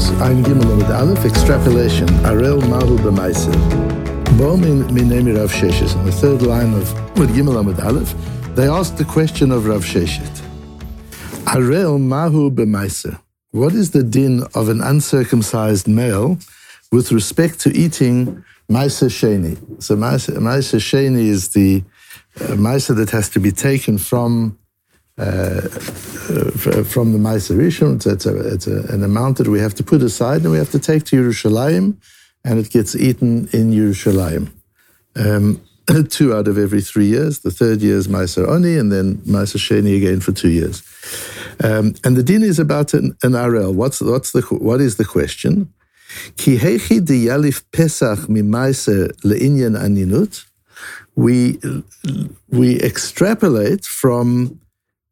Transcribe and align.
is 0.00 0.10
Ein 0.22 0.42
Gimel 0.42 0.76
with 0.78 0.90
Aleph, 0.90 1.26
extrapolation, 1.26 2.08
Arel 2.30 2.60
Mahu 2.68 2.96
B'Maiser. 2.98 3.52
Bo 4.38 4.56
Minemi 4.56 5.36
Rav 5.36 5.52
Sheshet, 5.52 5.94
on 5.94 6.06
the 6.06 6.12
third 6.12 6.40
line 6.40 6.72
of 6.72 6.86
with 7.18 7.34
Gimel 7.36 7.62
with 7.66 7.78
Aleph, 7.80 8.14
they 8.54 8.66
asked 8.66 8.96
the 8.96 9.04
question 9.04 9.52
of 9.52 9.66
Rav 9.66 9.82
Sheshet. 9.84 10.34
Arel 11.54 12.00
Mahu 12.00 12.50
B'Maiser. 12.50 13.20
What 13.50 13.74
is 13.74 13.90
the 13.90 14.02
din 14.02 14.44
of 14.54 14.70
an 14.70 14.80
uncircumcised 14.80 15.86
male 15.86 16.38
with 16.90 17.12
respect 17.12 17.60
to 17.60 17.68
eating 17.76 18.42
Maisa 18.70 19.08
Sheni? 19.18 19.82
So 19.82 19.96
Maisa, 19.96 20.78
Sheni 20.88 21.26
is 21.26 21.50
the 21.50 21.84
uh, 22.36 22.54
Maisa 22.54 22.96
that 22.96 23.10
has 23.10 23.28
to 23.30 23.40
be 23.40 23.52
taken 23.52 23.98
from 23.98 24.58
from 25.20 27.12
the 27.12 27.18
Maisa 27.18 27.56
Rishon. 27.56 28.04
It's, 28.06 28.26
a, 28.26 28.54
it's 28.54 28.66
a, 28.66 28.82
an 28.92 29.02
amount 29.02 29.38
that 29.38 29.48
we 29.48 29.60
have 29.60 29.74
to 29.74 29.82
put 29.82 30.02
aside 30.02 30.42
and 30.42 30.50
we 30.50 30.58
have 30.58 30.70
to 30.70 30.78
take 30.78 31.04
to 31.04 31.16
Yerushalayim, 31.16 31.96
and 32.44 32.58
it 32.58 32.70
gets 32.70 32.96
eaten 32.96 33.48
in 33.52 33.70
Yerushalayim. 33.70 34.50
Um, 35.16 35.60
two 36.08 36.34
out 36.34 36.48
of 36.48 36.56
every 36.56 36.80
three 36.80 37.06
years. 37.06 37.40
The 37.40 37.50
third 37.50 37.82
year 37.82 37.96
is 37.96 38.08
Maisa 38.08 38.48
Oni, 38.48 38.76
and 38.76 38.90
then 38.92 39.16
Maisa 39.18 39.58
Sheni 39.58 39.96
again 39.96 40.20
for 40.20 40.32
two 40.32 40.50
years. 40.50 40.82
Um, 41.62 41.94
and 42.04 42.16
the 42.16 42.22
din 42.22 42.42
is 42.42 42.58
about 42.58 42.94
an, 42.94 43.16
an 43.22 43.32
Arel. 43.32 43.74
What's, 43.74 44.00
what's 44.00 44.32
the, 44.32 44.40
what 44.42 44.80
is 44.80 44.96
the 44.96 45.04
question? 45.04 45.72
Ki 46.36 46.56
hechi 46.56 47.04
de 47.04 47.26
yalif 47.26 47.62
pesach 47.72 48.28
mi 48.28 48.40
le'inyan 48.42 49.76
aninut. 49.76 50.46
We, 51.14 51.60
we 52.48 52.80
extrapolate 52.80 53.84
from 53.84 54.60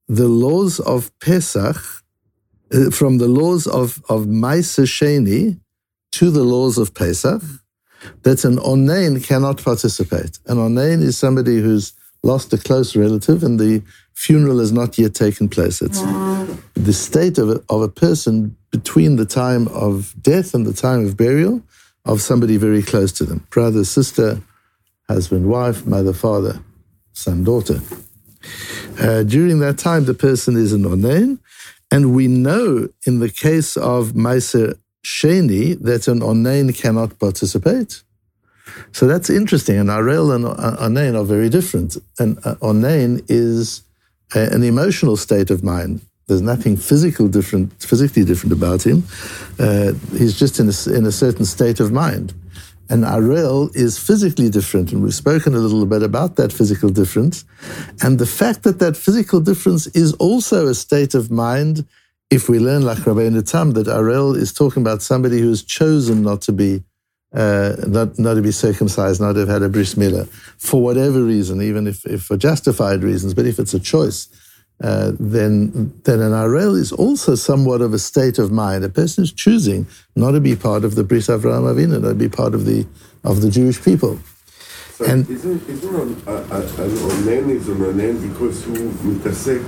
the 0.09 0.29
laws 0.29 0.81
of 0.81 1.11
Pesach, 1.21 1.77
uh, 2.73 2.91
from 2.91 3.19
the 3.19 3.29
laws 3.29 3.67
of, 3.67 4.03
of 4.09 4.27
Maisa 4.27 4.85
Sheni 4.85 5.61
to 6.13 6.31
the 6.31 6.45
laws 6.45 6.79
of 6.79 6.95
Pesach, 6.95 7.43
that 8.23 8.45
an 8.45 8.57
Onain 8.59 9.23
cannot 9.25 9.63
participate. 9.63 10.39
An 10.47 10.57
Onain 10.57 11.03
is 11.03 11.19
somebody 11.19 11.61
who's 11.61 11.93
lost 12.23 12.53
a 12.53 12.59
close 12.59 12.97
relative 12.97 13.43
and 13.43 13.59
the 13.59 13.83
funeral 14.15 14.59
has 14.59 14.73
not 14.73 14.99
yet 14.99 15.15
taken 15.15 15.49
place. 15.49 15.81
It's 15.83 16.01
the 16.75 16.93
state 16.93 17.39
of 17.39 17.51
a, 17.51 17.63
of 17.69 17.83
a 17.83 17.89
person 17.89 18.57
between 18.71 19.17
the 19.17 19.27
time 19.27 19.69
of 19.69 20.15
death 20.21 20.55
and 20.55 20.67
the 20.67 20.73
time 20.73 21.07
of 21.07 21.17
burial 21.17 21.63
of 22.05 22.21
somebody 22.21 22.57
very 22.57 22.83
close 22.83 23.13
to 23.13 23.25
them 23.25 23.47
brother, 23.51 23.85
sister, 23.85 24.41
husband, 25.09 25.49
wife, 25.49 25.87
mother, 25.87 26.13
father, 26.13 26.61
son, 27.13 27.45
daughter. 27.45 27.81
Uh, 29.01 29.23
during 29.23 29.61
that 29.61 29.79
time, 29.79 30.05
the 30.05 30.15
person 30.15 30.57
is 30.57 30.73
an 30.73 30.85
onain, 30.85 31.39
and 31.91 32.15
we 32.15 32.27
know 32.29 32.89
in 33.07 33.21
the 33.21 33.31
case 33.31 33.77
of 33.77 34.13
Meiser 34.13 34.79
Sheni 35.05 35.81
that 35.81 36.09
an 36.09 36.21
onain 36.21 36.75
cannot 36.77 37.19
participate. 37.19 38.03
So 38.93 39.07
that's 39.07 39.31
interesting. 39.31 39.77
And 39.77 39.89
Arel 39.89 40.35
and 40.35 40.45
onain 40.45 41.19
are 41.19 41.25
very 41.25 41.49
different. 41.49 41.97
And 42.19 42.37
onain 42.61 43.25
is 43.29 43.83
a, 44.35 44.41
an 44.53 44.63
emotional 44.63 45.17
state 45.17 45.51
of 45.51 45.63
mind. 45.63 46.03
There's 46.27 46.43
nothing 46.43 46.77
physical 46.77 47.27
different, 47.29 47.73
physically 47.83 48.25
different 48.25 48.53
about 48.53 48.83
him. 48.85 49.05
Uh, 49.59 49.93
he's 50.17 50.39
just 50.39 50.61
in 50.61 50.69
a, 50.69 50.97
in 50.97 51.07
a 51.07 51.13
certain 51.13 51.47
state 51.47 51.81
of 51.81 51.91
mind. 51.91 52.35
And 52.91 53.05
Arel 53.05 53.75
is 53.77 53.99
physically 53.99 54.49
different, 54.49 54.93
and 54.93 55.03
we've 55.03 55.15
spoken 55.15 55.55
a 55.55 55.59
little 55.59 55.85
bit 55.85 56.03
about 56.03 56.37
that 56.37 56.53
physical 56.53 56.89
difference. 56.89 57.45
And 58.03 58.19
the 58.19 58.27
fact 58.27 58.63
that 58.63 58.79
that 58.79 58.97
physical 58.97 59.41
difference 59.41 59.87
is 59.89 60.15
also 60.15 60.67
a 60.67 60.75
state 60.75 61.15
of 61.15 61.31
mind, 61.31 61.87
if 62.31 62.49
we 62.49 62.59
learn 62.59 62.83
like 62.83 62.99
Rabbeinu 62.99 63.51
Tam, 63.51 63.73
that 63.73 63.87
Arel 63.87 64.37
is 64.37 64.53
talking 64.53 64.83
about 64.83 65.03
somebody 65.03 65.41
who 65.41 65.49
has 65.49 65.63
chosen 65.63 66.23
not 66.23 66.41
to 66.43 66.53
be 66.53 66.83
uh, 67.35 67.77
not, 67.87 68.19
not 68.19 68.35
to 68.35 68.43
be 68.43 68.51
circumcised, 68.51 69.21
not 69.21 69.35
to 69.35 69.41
have 69.41 69.49
had 69.49 69.63
a 69.63 69.69
bris 69.69 69.95
milah, 69.97 70.27
for 70.57 70.83
whatever 70.83 71.23
reason, 71.23 71.61
even 71.61 71.87
if, 71.87 72.07
if 72.07 72.23
for 72.23 72.39
justified 72.39 73.03
reasons, 73.03 73.35
but 73.35 73.47
if 73.47 73.59
it's 73.59 73.75
a 73.75 73.81
choice, 73.81 74.29
uh, 74.83 75.13
then 75.19 75.93
then 76.05 76.21
an 76.21 76.33
arel 76.33 76.79
is 76.79 76.93
also 76.93 77.35
somewhat 77.35 77.81
of 77.81 77.93
a 77.93 77.99
state 77.99 78.39
of 78.39 78.53
mind. 78.53 78.85
A 78.85 78.89
person 78.89 79.25
is 79.25 79.33
choosing 79.33 79.87
not 80.15 80.33
to 80.33 80.41
be 80.41 80.55
part 80.55 80.85
of 80.85 80.95
the 80.95 81.03
Bris 81.03 81.27
Avraham 81.27 81.65
Avinu, 81.73 82.01
not 82.01 82.09
to 82.11 82.15
be 82.15 82.29
part 82.29 82.55
of 82.55 82.65
the 82.65 82.87
of 83.25 83.41
the 83.41 83.51
Jewish 83.51 83.83
people. 83.83 84.19
So 84.93 85.05
and 85.05 85.29
isn't, 85.29 85.69
isn't 85.69 85.95
an, 85.95 86.15
onen 86.27 87.51
is 87.51 87.69
an 87.69 87.77
onen 87.79 88.29
because 88.29 88.65
who 88.65 88.91
mitasek? 88.91 89.65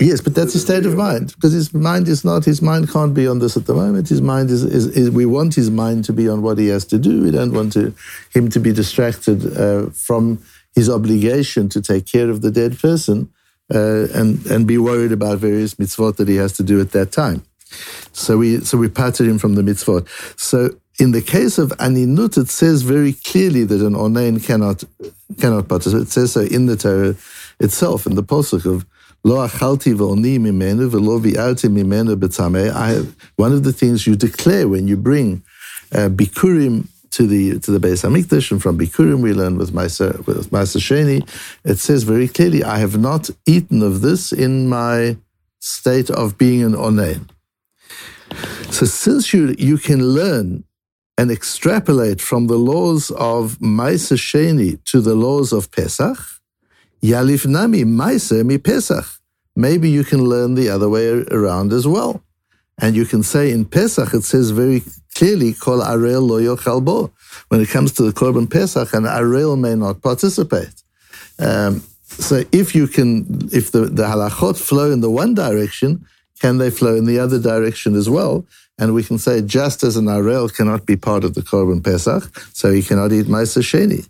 Yes, 0.00 0.22
but 0.22 0.34
that's 0.34 0.54
his 0.54 0.62
state 0.62 0.86
of 0.86 0.96
mind 0.96 1.34
because 1.34 1.52
his 1.52 1.74
mind 1.74 2.08
is 2.08 2.24
not. 2.24 2.46
His 2.46 2.62
mind 2.62 2.90
can't 2.90 3.12
be 3.12 3.28
on 3.28 3.40
this 3.40 3.58
at 3.58 3.66
the 3.66 3.74
moment. 3.74 4.08
His 4.08 4.22
mind 4.22 4.48
is. 4.48 4.64
is, 4.64 4.86
is 4.96 5.10
we 5.10 5.26
want 5.26 5.54
his 5.54 5.70
mind 5.70 6.04
to 6.04 6.14
be 6.14 6.26
on 6.26 6.40
what 6.40 6.56
he 6.56 6.68
has 6.68 6.86
to 6.86 6.98
do. 6.98 7.22
We 7.22 7.30
don't 7.30 7.52
want 7.52 7.74
to, 7.74 7.94
him 8.30 8.48
to 8.50 8.60
be 8.60 8.72
distracted 8.72 9.54
uh, 9.58 9.90
from 9.90 10.42
his 10.74 10.88
obligation 10.88 11.68
to 11.68 11.82
take 11.82 12.06
care 12.06 12.30
of 12.30 12.40
the 12.40 12.50
dead 12.50 12.78
person 12.78 13.28
uh, 13.74 14.06
and 14.14 14.44
and 14.46 14.66
be 14.66 14.78
worried 14.78 15.12
about 15.12 15.38
various 15.38 15.74
mitzvot 15.74 16.16
that 16.16 16.28
he 16.28 16.36
has 16.36 16.52
to 16.54 16.62
do 16.62 16.80
at 16.80 16.92
that 16.92 17.12
time. 17.12 17.42
So 18.12 18.38
we 18.38 18.60
so 18.60 18.78
we 18.78 18.88
parted 18.88 19.26
him 19.26 19.38
from 19.38 19.54
the 19.54 19.62
mitzvot. 19.62 20.08
So 20.38 20.70
in 20.98 21.12
the 21.12 21.22
case 21.22 21.58
of 21.58 21.70
aninut, 21.78 22.36
it 22.36 22.50
says 22.50 22.82
very 22.82 23.12
clearly 23.12 23.64
that 23.64 23.80
an 23.80 23.94
onain 23.94 24.44
cannot 24.44 24.84
cannot 25.38 25.68
participate. 25.68 26.08
It 26.08 26.10
says 26.10 26.32
so 26.32 26.40
in 26.40 26.66
the 26.66 26.76
Torah 26.76 27.14
itself, 27.60 28.06
in 28.06 28.14
the 28.16 28.22
posuk 28.22 28.66
of 28.66 28.86
Lo 29.22 29.46
achalti 29.46 29.94
v'oni 29.94 30.38
mimenu 30.38 30.88
v'lo 30.88 31.20
vi'arti 31.20 31.68
mimenu 31.68 32.16
b'tameh. 32.16 32.72
I 32.72 32.88
have 32.92 33.14
one 33.36 33.52
of 33.52 33.64
the 33.64 33.72
things 33.72 34.06
you 34.06 34.16
declare 34.16 34.66
when 34.66 34.88
you 34.88 34.96
bring 34.96 35.42
uh, 35.92 36.08
bikurim 36.08 36.88
to 37.12 37.26
the 37.26 37.58
to 37.58 37.70
the 37.70 37.80
Beis 37.80 38.02
Hamikdash, 38.04 38.50
and 38.50 38.62
from 38.62 38.78
Bikurim 38.78 39.20
we 39.20 39.32
learn 39.32 39.58
with 39.58 39.72
Maisa 39.72 40.24
with 40.26 40.50
Maisa 40.50 40.78
Sheni, 40.78 41.28
it 41.64 41.78
says 41.78 42.04
very 42.04 42.28
clearly, 42.28 42.62
"I 42.62 42.78
have 42.78 42.98
not 42.98 43.30
eaten 43.46 43.82
of 43.82 44.00
this 44.00 44.32
in 44.32 44.68
my 44.68 45.16
state 45.60 46.10
of 46.10 46.38
being 46.38 46.62
an 46.62 46.74
onain." 46.74 47.28
So 48.70 48.86
since 48.86 49.32
you 49.32 49.54
you 49.58 49.78
can 49.78 50.14
learn 50.14 50.64
and 51.18 51.30
extrapolate 51.30 52.20
from 52.20 52.46
the 52.46 52.56
laws 52.56 53.10
of 53.10 53.58
Maisa 53.58 54.16
Sheni 54.16 54.82
to 54.84 55.00
the 55.00 55.14
laws 55.14 55.52
of 55.52 55.70
Pesach, 55.70 56.18
Yalif 57.02 57.46
Nami 57.46 57.84
Maisa 57.84 58.44
mi 58.44 58.58
Pesach. 58.58 59.06
Maybe 59.56 59.90
you 59.90 60.04
can 60.04 60.24
learn 60.24 60.54
the 60.54 60.68
other 60.70 60.88
way 60.88 61.08
around 61.30 61.72
as 61.72 61.86
well. 61.86 62.22
And 62.78 62.96
you 62.96 63.04
can 63.04 63.22
say 63.22 63.50
in 63.50 63.66
Pesach, 63.66 64.14
it 64.14 64.24
says 64.24 64.50
very 64.50 64.82
clearly, 65.20 65.52
Kol 65.52 65.80
Arel 65.80 66.26
lo 66.30 66.36
yochal 66.40 66.82
bo. 66.82 66.98
When 67.48 67.60
it 67.60 67.68
comes 67.68 67.92
to 67.96 68.02
the 68.02 68.12
Korban 68.20 68.48
Pesach, 68.54 68.94
an 68.94 69.04
Arel 69.04 69.58
may 69.66 69.74
not 69.74 70.00
participate. 70.00 70.76
Um, 71.38 71.82
so 72.28 72.34
if 72.60 72.74
you 72.74 72.86
can, 72.86 73.08
if 73.52 73.70
the, 73.74 73.82
the 73.98 74.04
halachot 74.04 74.56
flow 74.68 74.90
in 74.90 75.00
the 75.02 75.10
one 75.10 75.34
direction, 75.34 75.90
can 76.40 76.56
they 76.56 76.70
flow 76.70 76.94
in 76.96 77.04
the 77.04 77.18
other 77.18 77.38
direction 77.38 77.94
as 77.94 78.08
well? 78.08 78.46
And 78.78 78.94
we 78.94 79.02
can 79.04 79.18
say, 79.18 79.42
just 79.42 79.84
as 79.88 79.94
an 79.96 80.06
Arel 80.06 80.48
cannot 80.56 80.86
be 80.86 80.96
part 80.96 81.22
of 81.22 81.34
the 81.34 81.42
Korban 81.42 81.84
Pesach, 81.84 82.22
so 82.54 82.72
he 82.72 82.82
cannot 82.82 83.12
eat 83.12 83.26
Maisa 83.26 83.62
Sheni. 83.70 84.08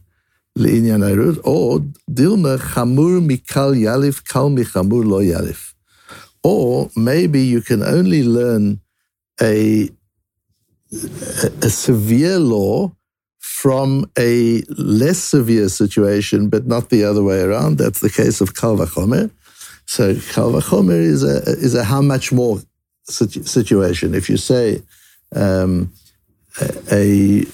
Or 1.44 1.80
Dilma 2.18 2.54
Chamur 2.70 3.14
Mikal 3.30 3.72
Yalif 3.86 4.16
Kal 4.28 4.48
Michamur 4.50 5.04
Lo 5.04 5.20
Yalif. 5.20 5.74
Or 6.44 6.90
maybe 6.96 7.42
you 7.42 7.60
can 7.62 7.82
only 7.82 8.22
learn 8.22 8.80
a, 9.40 9.90
a 10.92 11.70
severe 11.70 12.38
law 12.38 12.92
from 13.38 14.10
a 14.18 14.62
less 14.78 15.18
severe 15.18 15.68
situation, 15.68 16.48
but 16.48 16.66
not 16.66 16.90
the 16.90 17.04
other 17.04 17.22
way 17.22 17.40
around. 17.40 17.78
That's 17.78 18.00
the 18.00 18.10
case 18.10 18.40
of 18.40 18.54
Kal 18.54 18.76
Vachomer. 18.76 19.30
So 19.86 20.14
Kal 20.32 20.52
Vachomer 20.52 20.98
is 20.98 21.22
a, 21.22 21.42
is 21.58 21.74
a 21.74 21.84
how 21.84 22.00
much 22.00 22.32
more 22.32 22.60
situation. 23.04 24.14
If 24.14 24.28
you 24.28 24.36
say 24.36 24.82
um, 25.34 25.92
a, 26.60 26.72
a 26.90 27.46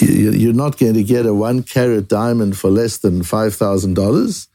you're 0.00 0.52
not 0.52 0.78
going 0.78 0.94
to 0.94 1.02
get 1.02 1.26
a 1.26 1.34
one 1.34 1.62
carat 1.62 2.08
diamond 2.08 2.58
for 2.58 2.70
less 2.70 2.98
than 2.98 3.22
$5,000, 3.22 4.46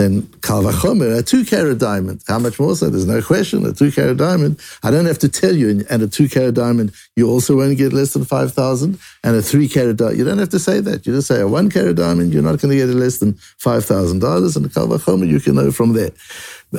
then 0.00 0.22
Kalvachomer, 0.40 1.18
a 1.18 1.22
two 1.22 1.44
carat 1.44 1.78
diamond. 1.78 2.22
How 2.26 2.38
much 2.38 2.58
more 2.58 2.74
so? 2.74 2.88
There's 2.88 3.06
no 3.06 3.20
question. 3.20 3.66
A 3.66 3.72
two 3.72 3.92
carat 3.92 4.16
diamond, 4.16 4.58
I 4.82 4.90
don't 4.90 5.04
have 5.04 5.18
to 5.18 5.28
tell 5.28 5.54
you, 5.54 5.84
and 5.90 6.02
a 6.02 6.08
two 6.08 6.28
carat 6.28 6.54
diamond, 6.54 6.92
you 7.16 7.28
also 7.28 7.56
won't 7.56 7.76
get 7.76 7.92
less 7.92 8.14
than 8.14 8.24
5,000. 8.24 8.98
And 9.22 9.36
a 9.36 9.42
three 9.42 9.68
carat 9.68 9.98
diamond, 9.98 10.18
you 10.18 10.24
don't 10.24 10.38
have 10.38 10.48
to 10.50 10.58
say 10.58 10.80
that. 10.80 11.06
You 11.06 11.12
just 11.12 11.28
say 11.28 11.40
a 11.40 11.46
one 11.46 11.70
carat 11.70 11.96
diamond, 11.96 12.32
you're 12.32 12.42
not 12.42 12.60
going 12.60 12.70
to 12.70 12.76
get 12.76 12.88
less 12.88 13.18
than 13.18 13.34
$5,000. 13.34 14.56
And 14.56 14.66
a 14.66 14.68
Kalvachomer, 14.70 15.28
you 15.28 15.38
can 15.38 15.56
know 15.56 15.70
from 15.70 15.92
there. 15.92 16.12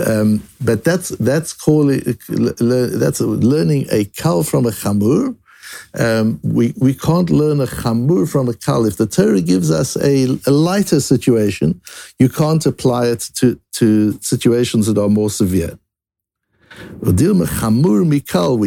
Um, 0.08 0.42
but 0.60 0.84
that's, 0.84 1.10
that's 1.10 1.54
calling, 1.54 2.02
that's 2.28 3.22
learning 3.22 3.86
a 3.92 4.06
kal 4.06 4.42
from 4.44 4.66
a 4.66 4.72
chamur. 4.72 5.36
Um, 5.98 6.40
we, 6.44 6.74
we 6.78 6.94
can't 6.94 7.30
learn 7.30 7.60
a 7.60 7.68
chamur 7.68 8.26
from 8.30 8.50
a 8.50 8.54
kal. 8.54 8.86
If 8.86 8.98
the 8.98 9.08
Torah 9.08 9.42
gives 9.42 9.72
us 9.72 9.96
a, 9.98 10.38
a, 10.48 10.52
lighter 10.52 11.00
situation, 11.00 11.82
you 12.20 12.30
can't 12.30 12.66
apply 12.66 13.08
it 13.08 13.30
to, 13.36 13.60
to 13.74 14.20
situations 14.22 14.88
that 14.88 14.98
are 14.98 15.10
more 15.10 15.30
severe. 15.30 15.78
We 17.02 17.12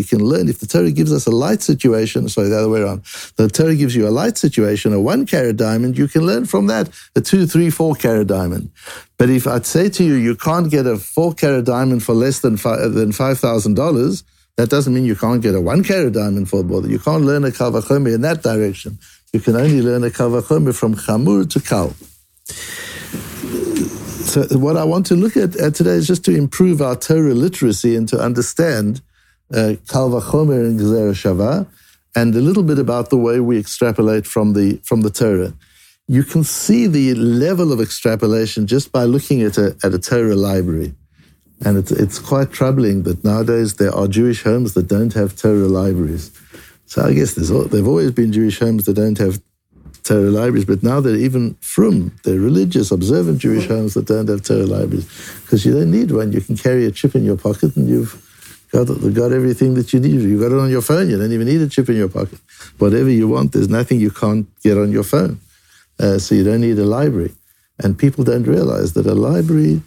can 0.05 0.21
learn 0.21 0.49
if 0.49 0.61
the 0.61 0.67
Torah 0.69 0.91
gives 0.91 1.12
us 1.12 1.27
a 1.27 1.31
light 1.31 1.62
situation, 1.62 2.29
sorry, 2.29 2.49
the 2.49 2.59
other 2.59 2.69
way 2.69 2.81
around. 2.81 3.05
The 3.37 3.49
Torah 3.49 3.75
gives 3.75 3.97
you 3.97 4.07
a 4.07 4.11
light 4.11 4.37
situation, 4.37 4.93
a 4.93 5.00
one 5.00 5.27
carat 5.27 5.57
diamond, 5.57 5.97
you 5.97 6.09
can 6.09 6.27
learn 6.27 6.45
from 6.45 6.67
that 6.67 6.91
a 7.17 7.21
two, 7.21 7.47
three, 7.47 7.71
four 7.71 7.95
carat 7.95 8.27
diamond. 8.27 8.71
But 9.17 9.31
if 9.31 9.47
I'd 9.47 9.67
say 9.67 9.89
to 9.89 10.05
you, 10.05 10.15
you 10.15 10.37
can't 10.37 10.71
get 10.71 10.87
a 10.87 10.97
four 10.97 11.33
carat 11.35 11.65
diamond 11.65 12.03
for 12.03 12.15
less 12.15 12.41
than 12.41 12.57
than 12.57 13.12
five 13.12 13.39
thousand 13.39 13.75
dollars, 13.75 14.25
that 14.56 14.71
doesn't 14.71 14.95
mean 14.95 15.05
you 15.05 15.17
can't 15.17 15.43
get 15.43 15.55
a 15.55 15.61
one 15.61 15.83
carat 15.83 16.15
diamond 16.15 16.49
for 16.49 16.62
more. 16.62 16.87
You 16.87 16.99
can't 16.99 17.25
learn 17.25 17.45
a 17.45 17.49
kavachomer 17.49 18.15
in 18.15 18.21
that 18.21 18.43
direction. 18.43 18.99
You 19.33 19.41
can 19.41 19.56
only 19.56 19.83
learn 19.83 20.05
a 20.05 20.11
kavachomer 20.11 20.75
from 20.75 20.95
chamur 20.95 21.51
to 21.51 21.61
kal. 21.61 21.95
So 24.35 24.59
what 24.59 24.77
I 24.77 24.85
want 24.85 25.06
to 25.06 25.17
look 25.17 25.37
at, 25.37 25.56
at, 25.56 25.75
today 25.75 25.93
is 25.93 26.06
just 26.06 26.25
to 26.25 26.35
improve 26.35 26.81
our 26.81 26.97
Torah 26.97 27.35
literacy 27.35 27.95
and 27.95 28.09
to 28.09 28.19
understand 28.19 29.01
uh, 29.53 29.75
and 29.75 30.81
Gezer 30.81 31.15
Shava, 31.15 31.67
and 32.17 32.35
a 32.35 32.41
little 32.41 32.62
bit 32.62 32.79
about 32.79 33.11
the 33.11 33.19
way 33.19 33.41
we 33.41 33.59
extrapolate 33.59 34.27
from 34.27 34.55
the 34.55 34.81
from 34.85 35.03
the 35.03 35.11
Torah. 35.11 35.53
You 36.09 36.23
can 36.23 36.45
see 36.45 36.87
the 36.87 37.15
level 37.15 37.73
of 37.73 37.81
extrapolation 37.81 38.67
just 38.67 38.93
by 38.93 39.05
looking 39.05 39.43
at 39.43 39.59
a 39.59 39.77
at 39.85 39.95
a 39.95 39.99
Torah 39.99 40.37
library, 40.37 40.95
and 41.62 41.79
it's 41.79 41.91
it's 41.91 42.19
quite 42.19 42.53
troubling 42.53 43.05
that 43.05 43.25
nowadays 43.25 43.75
there 43.75 43.95
are 43.95 44.09
Jewish 44.09 44.43
homes 44.43 44.75
that 44.75 44.89
don't 44.89 45.12
have 45.15 45.37
Torah 45.37 45.69
libraries. 45.69 46.31
So 46.87 47.03
I 47.03 47.15
guess 47.15 47.35
there's 47.35 47.51
there've 47.71 47.89
always 47.89 48.11
been 48.11 48.33
Jewish 48.33 48.59
homes 48.59 48.85
that 48.85 48.95
don't 48.95 49.19
have 49.19 49.41
Torah 50.03 50.31
libraries, 50.31 50.67
but 50.67 50.83
now 50.83 51.01
they're 51.01 51.17
even 51.17 51.55
from 51.61 52.15
they're 52.25 52.39
religious, 52.39 52.91
observant 52.91 53.39
Jewish 53.39 53.67
homes 53.67 53.95
that 53.95 54.06
don't 54.06 54.29
have 54.29 54.43
Torah 54.43 54.67
libraries 54.67 55.06
because 55.43 55.65
you 55.65 55.73
don't 55.73 55.91
need 55.91 56.11
one. 56.11 56.33
You 56.33 56.41
can 56.41 56.56
carry 56.56 56.85
a 56.87 56.91
chip 56.91 57.15
in 57.15 57.25
your 57.25 57.39
pocket 57.39 57.77
and 57.77 57.89
you've 57.89 58.21
got, 58.71 58.87
got 59.15 59.33
everything 59.33 59.75
that 59.75 59.93
you 59.93 60.00
need. 60.00 60.21
You've 60.21 60.41
got 60.41 60.53
it 60.53 60.59
on 60.59 60.71
your 60.71 60.83
phone. 60.83 61.09
You 61.09 61.17
don't 61.17 61.33
even 61.33 61.47
need 61.47 61.62
a 61.62 61.69
chip 61.69 61.89
in 61.89 61.97
your 61.97 62.09
pocket. 62.09 62.39
Whatever 62.79 63.09
you 63.09 63.29
want, 63.29 63.53
there's 63.53 63.69
nothing 63.69 64.00
you 64.00 64.11
can't 64.11 64.47
get 64.62 64.77
on 64.77 64.93
your 64.93 65.05
phone. 65.05 65.41
Uh, 65.99 66.19
so 66.19 66.35
you 66.35 66.45
don't 66.45 66.61
need 66.61 66.79
a 66.79 66.85
library. 66.85 67.33
And 67.79 67.99
people 67.99 68.25
don't 68.25 68.45
realize 68.45 68.93
that 68.95 69.07
a 69.07 69.15
library 69.15 69.83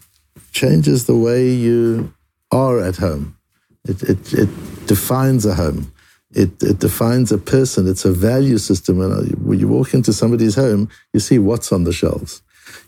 changes 0.51 1.05
the 1.05 1.15
way 1.15 1.49
you 1.49 2.13
are 2.51 2.79
at 2.79 2.97
home. 2.97 3.37
It, 3.85 4.03
it, 4.03 4.33
it 4.33 4.49
defines 4.87 5.45
a 5.45 5.55
home 5.55 5.91
it, 6.31 6.61
it 6.61 6.79
defines 6.79 7.31
a 7.31 7.37
person. 7.37 7.87
It's 7.87 8.05
a 8.05 8.11
value 8.11 8.57
system. 8.57 9.01
And 9.01 9.13
uh, 9.13 9.35
when 9.37 9.59
you 9.59 9.67
walk 9.67 9.93
into 9.93 10.13
somebody's 10.13 10.55
home, 10.55 10.89
you 11.13 11.19
see 11.19 11.39
what's 11.39 11.71
on 11.71 11.83
the 11.83 11.93
shelves. 11.93 12.41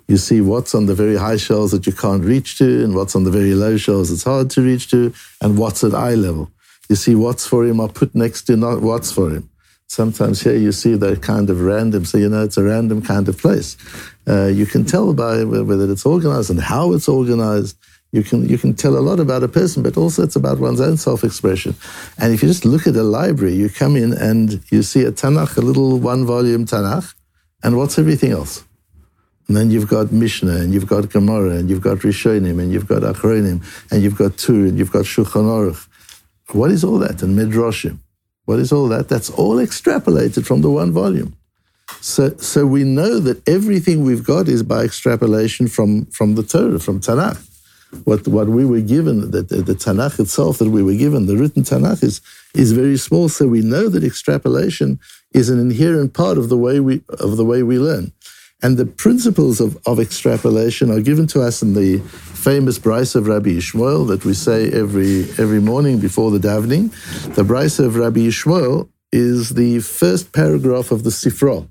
You 0.08 0.18
see 0.18 0.42
what's 0.42 0.76
on 0.76 0.88
the 0.88 0.96
very 0.96 1.16
high 1.16 1.38
shelves 1.38 1.72
that 1.72 1.88
you 1.88 1.94
can't 1.94 2.24
reach 2.24 2.58
to, 2.58 2.84
and 2.84 2.96
what's 2.96 3.16
on 3.16 3.24
the 3.24 3.32
very 3.32 3.54
low 3.54 3.78
shelves 3.78 4.12
it's 4.12 4.24
hard 4.24 4.50
to 4.52 4.62
reach 4.62 4.90
to, 4.92 5.14
and 5.42 5.58
what's 5.58 5.84
at 5.84 5.94
eye 5.94 6.16
level. 6.16 6.52
You 6.90 6.96
see 6.96 7.16
what's 7.16 7.48
for 7.48 7.66
him 7.66 7.80
are 7.80 7.88
put 7.88 8.14
next 8.14 8.44
to 8.44 8.58
not 8.58 8.82
what's 8.82 9.12
for 9.12 9.30
him. 9.30 9.50
Sometimes 9.89 10.41
here 10.41 10.56
you 10.56 10.71
see 10.71 10.95
that 10.95 11.21
kind 11.21 11.50
of 11.50 11.62
random, 11.62 12.06
so 12.06 12.18
you 12.18 12.30
know 12.30 12.44
it's 12.44 12.57
a 12.57 12.63
random 12.63 13.01
kind 13.01 13.27
of 13.27 13.38
place. 13.38 13.75
Uh, 14.27 14.45
you 14.45 14.65
can 14.65 14.86
tell 14.86 15.13
by 15.13 15.44
whether 15.44 15.91
it's 15.91 16.06
organized 16.06 16.51
and 16.51 16.62
how 16.62 16.94
it's 16.94 17.09
organized 17.09 17.75
you 18.12 18.24
can 18.24 18.50
you 18.50 18.57
can 18.57 18.74
tell 18.74 18.97
a 18.97 19.06
lot 19.09 19.19
about 19.19 19.44
a 19.44 19.47
person, 19.47 19.83
but 19.83 19.95
also 19.97 20.24
it's 20.24 20.36
about 20.36 20.59
one's 20.59 20.81
own 20.81 20.97
self-expression. 20.97 21.75
And 22.18 22.33
if 22.33 22.41
you 22.41 22.47
just 22.47 22.65
look 22.65 22.88
at 22.88 22.95
a 22.95 23.03
library, 23.03 23.53
you 23.53 23.69
come 23.69 23.95
in 23.95 24.13
and 24.13 24.63
you 24.71 24.81
see 24.81 25.03
a 25.03 25.12
Tanakh, 25.12 25.57
a 25.57 25.62
little 25.62 26.00
one-volume 26.00 26.65
Tanakh, 26.65 27.13
and 27.63 27.77
what's 27.77 28.00
everything 28.00 28.31
else? 28.31 28.63
And 29.47 29.57
then 29.57 29.69
you've 29.71 29.88
got 29.88 30.12
Mishnah, 30.12 30.56
and 30.56 30.74
you've 30.74 30.88
got 30.88 31.09
Gemara, 31.09 31.56
and 31.56 31.69
you've 31.69 31.81
got 31.81 31.97
Rishonim, 32.00 32.59
and 32.59 32.71
you've 32.71 32.88
got 32.88 33.01
Achronim, 33.01 33.63
and 33.91 34.03
you've 34.03 34.18
got 34.18 34.38
Tur, 34.38 34.65
and 34.68 34.77
you've 34.77 34.91
got 34.91 35.06
Shulchan 35.06 35.45
Aruch. 35.45 35.88
What 36.51 36.71
is 36.71 36.83
all 36.83 37.00
that? 37.00 37.21
And 37.21 37.38
Midrashim. 37.38 38.00
What 38.50 38.57
is 38.57 38.72
all 38.72 38.88
that? 38.88 39.10
That's 39.10 39.30
all 39.30 39.57
extrapolated 39.57 40.44
from 40.44 40.62
the 40.62 40.72
one 40.72 40.92
volume. 40.92 41.36
So, 42.01 42.36
so 42.38 42.66
we 42.66 42.84
know 42.84 43.19
that 43.19 43.48
everything 43.48 44.04
we've 44.04 44.24
got 44.24 44.48
is 44.48 44.63
by 44.63 44.81
extrapolation 44.84 45.68
from, 45.68 46.06
from 46.06 46.34
the 46.34 46.42
Torah, 46.42 46.80
from 46.80 47.00
Tanakh 47.00 47.46
what 48.04 48.28
what 48.28 48.48
we 48.48 48.66
were 48.66 48.81
given, 48.81 49.31
the, 49.31 49.42
the, 49.42 49.62
the, 49.62 49.74
Tanakh 49.74 50.19
itself 50.19 50.60
that 50.60 50.69
we 50.69 50.84
were 50.84 50.94
given, 50.94 51.25
the 51.25 51.38
written 51.38 51.63
Tanakh 51.63 52.04
is 52.04 52.22
is 52.54 52.72
very 52.72 52.98
small. 52.98 53.30
So 53.30 53.48
we 53.48 53.62
know 53.62 53.90
that 53.90 54.04
extrapolation 54.04 55.00
is 55.34 55.50
an 55.50 55.60
inherent 55.60 56.13
part 56.13 56.38
of 56.38 56.50
the 56.50 56.57
way 56.57 56.80
we 56.80 57.01
of 57.19 57.38
the 57.38 57.46
way 57.46 57.63
we 57.63 57.80
learn. 57.80 58.12
And 58.62 58.76
the 58.76 58.86
principles 58.86 59.62
of, 59.62 59.78
of 59.86 60.00
extrapolation 60.00 60.92
are 60.92 61.00
given 61.00 61.28
to 61.28 61.42
us 61.42 61.62
in 61.62 61.74
the 61.74 62.00
famous 62.00 62.78
Braisa 62.78 63.16
of 63.16 63.28
Rabbi 63.28 63.52
Yishmael 63.52 64.08
that 64.08 64.26
we 64.26 64.34
say 64.34 64.70
every 64.72 65.22
every 65.38 65.62
morning 65.62 66.00
before 66.00 66.30
the 66.30 66.40
davening. 66.40 66.92
The 67.36 67.44
Braisa 67.44 67.86
of 67.86 67.96
Rabbi 67.96 68.20
Yishmael 68.20 68.90
is 69.14 69.52
the 69.52 69.80
first 69.80 70.34
paragraph 70.34 70.92
of 70.92 71.04
the 71.04 71.10
Sifra. 71.10 71.68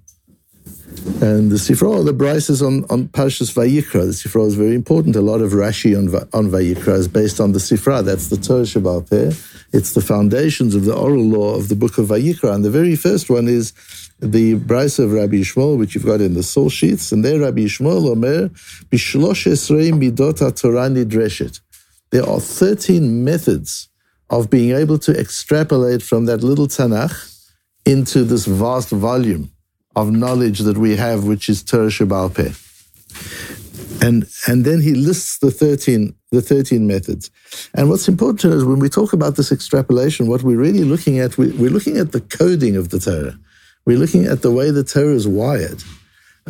And 1.20 1.50
the 1.50 1.56
Sifra, 1.56 2.04
the 2.04 2.12
Braisa 2.12 2.50
is 2.50 2.62
on, 2.62 2.84
on 2.90 3.08
Parshas 3.08 3.52
Vayikra. 3.52 4.04
The 4.06 4.28
Sifra 4.28 4.46
is 4.46 4.54
very 4.54 4.74
important. 4.74 5.16
A 5.16 5.20
lot 5.20 5.40
of 5.40 5.50
Rashi 5.50 5.96
on, 5.96 6.06
on 6.32 6.50
Vayikra 6.50 6.94
is 6.94 7.08
based 7.08 7.40
on 7.40 7.52
the 7.52 7.58
Sifra. 7.58 8.04
That's 8.04 8.28
the 8.28 8.36
Torah 8.36 8.62
Shabbat 8.62 9.08
there. 9.08 9.32
It's 9.72 9.94
the 9.94 10.00
foundations 10.00 10.74
of 10.74 10.84
the 10.84 10.94
oral 10.94 11.24
law 11.24 11.56
of 11.56 11.70
the 11.70 11.74
book 11.74 11.98
of 11.98 12.08
Vayikra. 12.08 12.54
And 12.54 12.64
the 12.64 12.70
very 12.70 12.94
first 12.94 13.30
one 13.30 13.48
is 13.48 13.72
the 14.20 14.56
Braisa 14.56 15.04
of 15.04 15.12
Rabbi 15.12 15.36
Yishmael, 15.36 15.76
which 15.78 15.94
you've 15.94 16.06
got 16.06 16.20
in 16.20 16.34
the 16.34 16.42
soul 16.42 16.68
sheets. 16.68 17.10
And 17.10 17.24
there 17.24 17.40
Rabbi 17.40 17.62
Yishmael 17.62 18.06
Omer, 18.10 18.50
Bishlosh 18.90 19.50
Esrei 19.50 19.92
Midot 19.92 20.38
HaTorah 20.38 20.92
Nidreshet. 21.04 21.60
There 22.10 22.28
are 22.28 22.38
13 22.38 23.24
methods 23.24 23.88
of 24.30 24.50
being 24.50 24.76
able 24.76 24.98
to 25.00 25.18
extrapolate 25.18 26.02
from 26.02 26.26
that 26.26 26.44
little 26.44 26.68
Tanakh 26.68 27.48
into 27.84 28.22
this 28.22 28.46
vast 28.46 28.90
volume 28.90 29.50
of 29.98 30.12
knowledge 30.12 30.60
that 30.60 30.78
we 30.78 30.96
have, 30.96 31.24
which 31.24 31.48
is 31.48 31.62
Torah 31.62 31.90
Peh. 31.90 32.52
And, 34.00 34.28
and 34.46 34.64
then 34.64 34.80
he 34.80 34.94
lists 34.94 35.38
the 35.38 35.50
13, 35.50 36.14
the 36.30 36.40
13 36.40 36.86
methods. 36.86 37.30
And 37.74 37.88
what's 37.88 38.06
important 38.06 38.40
to 38.40 38.56
us 38.56 38.62
when 38.62 38.78
we 38.78 38.88
talk 38.88 39.12
about 39.12 39.34
this 39.34 39.50
extrapolation, 39.50 40.28
what 40.28 40.44
we're 40.44 40.56
really 40.56 40.84
looking 40.84 41.18
at, 41.18 41.36
we, 41.36 41.50
we're 41.52 41.70
looking 41.70 41.96
at 41.96 42.12
the 42.12 42.20
coding 42.20 42.76
of 42.76 42.90
the 42.90 43.00
Torah. 43.00 43.36
We're 43.86 43.98
looking 43.98 44.24
at 44.24 44.42
the 44.42 44.52
way 44.52 44.70
the 44.70 44.84
Torah 44.84 45.14
is 45.14 45.26
wired. 45.26 45.82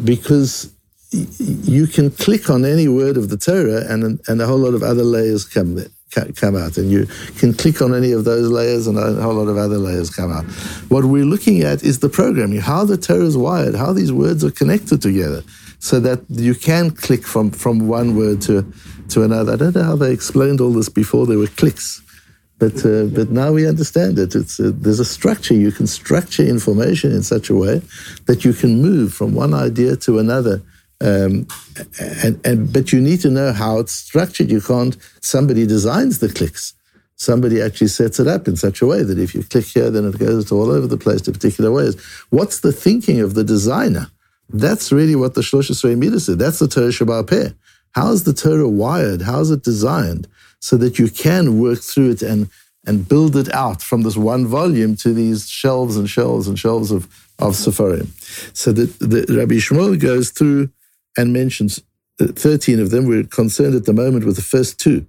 Because 0.04 0.70
you 1.10 1.86
can 1.86 2.10
click 2.10 2.50
on 2.50 2.66
any 2.66 2.86
word 2.86 3.16
of 3.16 3.30
the 3.30 3.38
Torah 3.38 3.82
and, 3.88 4.20
and 4.28 4.42
a 4.42 4.46
whole 4.46 4.58
lot 4.58 4.74
of 4.74 4.82
other 4.82 5.04
layers 5.04 5.46
come 5.46 5.74
there 5.74 5.88
come 6.36 6.56
out, 6.56 6.76
and 6.78 6.90
you 6.90 7.06
can 7.38 7.52
click 7.54 7.80
on 7.80 7.94
any 7.94 8.12
of 8.12 8.24
those 8.24 8.48
layers, 8.50 8.86
and 8.86 8.98
a 8.98 9.22
whole 9.22 9.34
lot 9.34 9.48
of 9.48 9.56
other 9.56 9.78
layers 9.78 10.10
come 10.10 10.32
out. 10.32 10.44
What 10.88 11.04
we're 11.04 11.24
looking 11.24 11.62
at 11.62 11.82
is 11.82 11.98
the 11.98 12.08
programming, 12.08 12.60
how 12.60 12.84
the 12.84 12.96
Torah 12.96 13.24
is 13.24 13.36
wired, 13.36 13.74
how 13.74 13.92
these 13.92 14.12
words 14.12 14.44
are 14.44 14.50
connected 14.50 15.02
together, 15.02 15.42
so 15.78 16.00
that 16.00 16.20
you 16.28 16.54
can 16.54 16.90
click 16.90 17.24
from 17.24 17.50
from 17.50 17.88
one 17.88 18.16
word 18.16 18.40
to 18.42 18.64
to 19.10 19.22
another. 19.22 19.52
I 19.52 19.56
don't 19.56 19.74
know 19.74 19.82
how 19.82 19.96
they 19.96 20.12
explained 20.12 20.60
all 20.60 20.72
this 20.72 20.88
before. 20.88 21.26
There 21.26 21.38
were 21.38 21.46
clicks. 21.46 22.02
But, 22.58 22.84
uh, 22.84 23.04
but 23.04 23.30
now 23.30 23.52
we 23.52 23.68
understand 23.68 24.18
it. 24.18 24.34
It's 24.34 24.58
uh, 24.58 24.72
there's 24.74 24.98
a 24.98 25.04
structure. 25.04 25.54
You 25.54 25.70
can 25.70 25.86
structure 25.86 26.42
information 26.42 27.12
in 27.12 27.22
such 27.22 27.50
a 27.50 27.54
way 27.54 27.82
that 28.26 28.44
you 28.44 28.52
can 28.52 28.82
move 28.82 29.14
from 29.14 29.32
one 29.32 29.54
idea 29.54 29.94
to 29.96 30.18
another 30.18 30.60
um, 31.00 31.46
and, 32.00 32.44
and, 32.44 32.72
but 32.72 32.92
you 32.92 33.00
need 33.00 33.20
to 33.20 33.30
know 33.30 33.52
how 33.52 33.78
it's 33.78 33.92
structured. 33.92 34.50
You 34.50 34.60
can't, 34.60 34.96
somebody 35.20 35.66
designs 35.66 36.18
the 36.18 36.28
clicks. 36.28 36.74
Somebody 37.16 37.60
actually 37.60 37.88
sets 37.88 38.20
it 38.20 38.28
up 38.28 38.46
in 38.46 38.56
such 38.56 38.80
a 38.80 38.86
way 38.86 39.02
that 39.02 39.18
if 39.18 39.34
you 39.34 39.42
click 39.42 39.66
here, 39.66 39.90
then 39.90 40.04
it 40.04 40.18
goes 40.18 40.52
all 40.52 40.70
over 40.70 40.86
the 40.86 40.96
place 40.96 41.20
to 41.22 41.32
particular 41.32 41.70
ways. 41.72 42.00
What's 42.30 42.60
the 42.60 42.72
thinking 42.72 43.20
of 43.20 43.34
the 43.34 43.44
designer? 43.44 44.08
That's 44.50 44.92
really 44.92 45.16
what 45.16 45.34
the 45.34 45.40
Shlosh 45.40 45.70
Esrei 45.70 45.98
Midas 45.98 46.28
is. 46.28 46.36
That's 46.36 46.58
the 46.58 46.68
Torah 46.68 46.88
Shebal 46.88 47.28
Peh. 47.28 47.50
How 47.92 48.12
is 48.12 48.24
the 48.24 48.32
Torah 48.32 48.68
wired? 48.68 49.22
How 49.22 49.40
is 49.40 49.50
it 49.50 49.62
designed 49.62 50.28
so 50.60 50.76
that 50.76 50.98
you 50.98 51.08
can 51.08 51.60
work 51.60 51.80
through 51.80 52.10
it 52.10 52.22
and, 52.22 52.48
and 52.86 53.08
build 53.08 53.36
it 53.36 53.52
out 53.52 53.82
from 53.82 54.02
this 54.02 54.16
one 54.16 54.46
volume 54.46 54.96
to 54.96 55.12
these 55.12 55.48
shelves 55.48 55.96
and 55.96 56.08
shelves 56.08 56.48
and 56.48 56.58
shelves 56.58 56.90
of, 56.90 57.04
of 57.38 57.54
Sepharim? 57.54 58.08
So 58.56 58.72
that 58.72 58.98
the 59.00 59.26
Rabbi 59.36 59.56
Yishmael 59.56 59.98
goes 60.00 60.30
through 60.30 60.70
and 61.18 61.32
mentions 61.32 61.82
uh, 62.20 62.28
13 62.28 62.80
of 62.80 62.90
them. 62.90 63.06
We're 63.06 63.24
concerned 63.24 63.74
at 63.74 63.84
the 63.84 63.92
moment 63.92 64.24
with 64.24 64.36
the 64.36 64.42
first 64.42 64.80
two, 64.80 65.06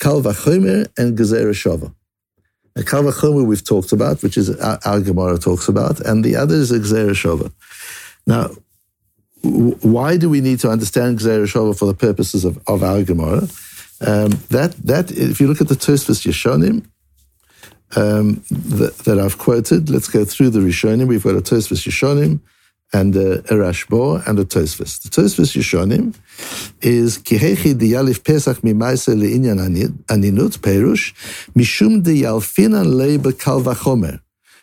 Kal 0.00 0.20
Vachomer 0.20 0.86
and 0.98 1.16
Gezer 1.16 1.48
Shava. 1.50 1.94
Kal 2.84 3.04
Vachomer 3.04 3.46
we've 3.46 3.64
talked 3.64 3.92
about, 3.92 4.22
which 4.22 4.36
is 4.36 4.50
our, 4.58 4.78
our 4.84 5.00
Gemara 5.00 5.38
talks 5.38 5.68
about, 5.68 6.00
and 6.00 6.24
the 6.24 6.36
other 6.36 6.56
is 6.56 6.72
Gezer 6.72 7.10
Shava. 7.10 7.52
Now, 8.26 8.50
why 9.42 10.16
do 10.16 10.28
we 10.28 10.40
need 10.40 10.58
to 10.60 10.70
understand 10.70 11.20
Gezer 11.20 11.44
Shava 11.44 11.78
for 11.78 11.86
the 11.86 11.94
purposes 11.94 12.44
of, 12.44 12.58
of 12.66 12.82
our 12.82 13.02
Gemara? 13.04 13.48
Um, 14.00 14.30
that, 14.50 14.74
that, 14.84 15.12
if 15.12 15.40
you 15.40 15.46
look 15.46 15.60
at 15.60 15.68
the 15.68 15.76
Tosfos 15.76 16.26
Yeshonim, 16.26 16.84
um, 17.96 18.42
that, 18.50 18.96
that, 19.04 19.20
I've 19.20 19.38
quoted, 19.38 19.88
let's 19.88 20.08
go 20.08 20.24
through 20.24 20.50
the 20.50 20.58
Rishonim. 20.58 21.06
We've 21.06 21.22
got 21.22 21.36
a 21.36 21.40
Tosfos 21.40 21.86
Yeshonim, 21.86 22.40
and 22.92 23.16
a 23.16 23.38
Rashbo 23.42 24.26
and 24.26 24.38
a 24.38 24.44
Tosfos. 24.44 25.02
The 25.02 25.08
Tosfos 25.08 25.56
Yishonim 25.56 26.14
is 26.80 27.18
Kihechi 27.18 27.74
diyalif 27.74 28.24
Pesach 28.24 28.58
mimaise 28.58 29.14
le'inyan 29.14 29.58
aninut 30.06 30.58
perush 30.58 31.12
mishum 31.54 32.02
diyalfinan 32.02 32.86
le 32.86 33.18
bekal 33.18 33.62
vachomer. 33.62 34.20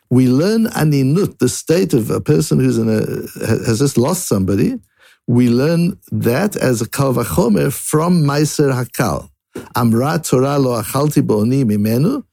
We 0.10 0.28
learn 0.28 0.66
aninut, 0.68 1.40
the 1.40 1.50
state 1.50 1.94
of 1.94 2.10
a 2.10 2.22
person 2.22 2.60
who's 2.60 2.78
in 2.78 2.90
a 2.90 3.46
has 3.46 3.80
just 3.80 3.98
lost 3.98 4.28
somebody. 4.28 4.80
We 5.28 5.50
learn 5.50 6.00
that 6.12 6.56
as 6.56 6.82
a 6.82 6.90
kal 6.90 7.14
vachomer 7.14 7.72
from 7.72 8.24
meiser 8.24 8.72
hakal. 8.72 9.30
Amra 9.76 10.20
Torah 10.24 10.58
lo 10.58 10.82
achalti 10.82 11.22
bo'oni 11.22 11.66
mimenu. 11.66 12.24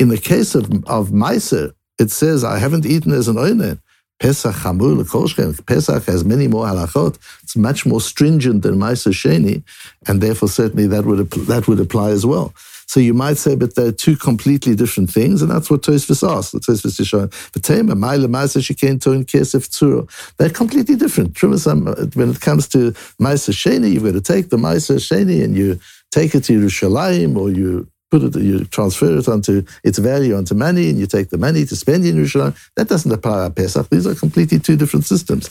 In 0.00 0.08
the 0.08 0.18
case 0.18 0.56
of 0.56 0.64
of 0.86 1.10
meiser, 1.10 1.74
it 2.00 2.10
says 2.10 2.42
I 2.42 2.58
haven't 2.58 2.86
eaten 2.86 3.12
as 3.12 3.28
an 3.28 3.36
oinen. 3.36 3.80
Pesach 4.24 4.54
L'Kolshchem. 4.64 5.66
Pesach 5.66 6.04
has 6.04 6.24
many 6.24 6.48
more 6.48 6.64
halachot. 6.64 7.18
It's 7.42 7.56
much 7.56 7.84
more 7.84 8.00
stringent 8.00 8.62
than 8.62 8.76
Ma'aser 8.76 9.12
Sheni, 9.12 9.62
and 10.08 10.22
therefore 10.22 10.48
certainly 10.48 10.86
that 10.86 11.04
would 11.04 11.30
that 11.52 11.68
would 11.68 11.78
apply 11.78 12.08
as 12.08 12.24
well. 12.24 12.54
So 12.86 13.00
you 13.00 13.12
might 13.12 13.36
say, 13.36 13.54
but 13.54 13.74
they're 13.74 13.92
two 13.92 14.16
completely 14.16 14.74
different 14.74 15.10
things, 15.10 15.42
and 15.42 15.50
that's 15.50 15.70
what 15.70 15.82
Tosfos 15.82 16.26
asks. 16.26 16.54
Tosfos 16.54 16.98
is 16.98 17.06
showing. 17.06 17.28
V'tema 17.28 17.92
Ma'ile 17.92 18.26
Ma'aser 18.26 18.62
Sheken 18.62 18.98
Toin 18.98 19.26
Kesef 19.26 19.68
Tzuro. 19.68 20.08
They're 20.38 20.48
completely 20.48 20.96
different. 20.96 21.44
Um, 21.66 21.86
when 22.14 22.30
it 22.30 22.40
comes 22.40 22.66
to 22.68 22.92
Ma'aser 23.20 23.52
Sheni, 23.52 23.92
you've 23.92 24.04
got 24.04 24.12
to 24.12 24.22
take 24.22 24.48
the 24.48 24.56
Ma'aser 24.56 24.96
Sheni 24.96 25.44
and 25.44 25.54
you 25.54 25.78
take 26.10 26.34
it 26.34 26.44
to 26.44 26.58
Yerushalayim, 26.58 27.36
or 27.36 27.50
you 27.50 27.86
put 28.14 28.36
it, 28.36 28.40
you 28.40 28.64
transfer 28.66 29.18
it 29.18 29.28
onto 29.28 29.64
its 29.82 29.98
value 29.98 30.36
onto 30.36 30.54
money, 30.54 30.88
and 30.88 30.98
you 30.98 31.06
take 31.06 31.30
the 31.30 31.38
money 31.38 31.64
to 31.64 31.74
spend 31.74 32.04
in 32.04 32.16
Yerushalayim. 32.16 32.54
That 32.76 32.88
doesn't 32.88 33.10
apply 33.10 33.46
at 33.46 33.56
Pesach. 33.56 33.88
These 33.88 34.06
are 34.06 34.14
completely 34.14 34.58
two 34.60 34.76
different 34.76 35.04
systems. 35.04 35.50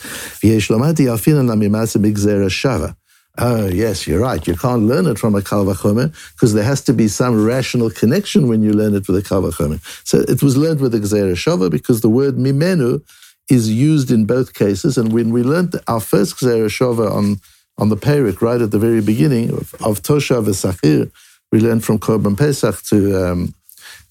Oh, 3.39 3.67
yes, 3.67 4.07
you're 4.07 4.21
right. 4.21 4.47
You 4.47 4.55
can't 4.55 4.83
learn 4.83 5.07
it 5.07 5.17
from 5.17 5.35
a 5.35 5.41
Kal 5.41 5.65
because 5.65 6.53
there 6.53 6.63
has 6.63 6.81
to 6.83 6.93
be 6.93 7.07
some 7.07 7.43
rational 7.43 7.89
connection 7.89 8.47
when 8.47 8.61
you 8.61 8.71
learn 8.71 8.93
it 8.93 9.07
with 9.07 9.17
a 9.17 9.23
Kal 9.27 9.51
So 10.03 10.19
it 10.19 10.41
was 10.43 10.55
learned 10.55 10.79
with 10.79 10.93
a 10.93 10.99
Gzera 10.99 11.33
Shava 11.33 11.69
because 11.69 12.01
the 12.01 12.09
word 12.09 12.35
mimenu 12.35 13.01
is 13.49 13.69
used 13.69 14.09
in 14.11 14.25
both 14.25 14.53
cases. 14.53 14.97
And 14.97 15.11
when 15.11 15.31
we 15.33 15.41
learned 15.43 15.73
our 15.87 15.99
first 15.99 16.37
Gzera 16.37 16.69
Shava 16.77 17.11
on, 17.11 17.41
on 17.77 17.89
the 17.89 17.97
Perik 17.97 18.39
right 18.41 18.61
at 18.61 18.71
the 18.71 18.79
very 18.87 19.01
beginning 19.01 19.49
of, 19.49 19.73
of 19.89 20.01
Tosha 20.03 20.41
V'Sachir, 20.45 21.11
we 21.53 21.59
learned 21.59 21.83
from 21.83 21.99
Korban 21.99 22.35
Pesach 22.35 22.81
to 22.89 22.97
um, 23.23 23.53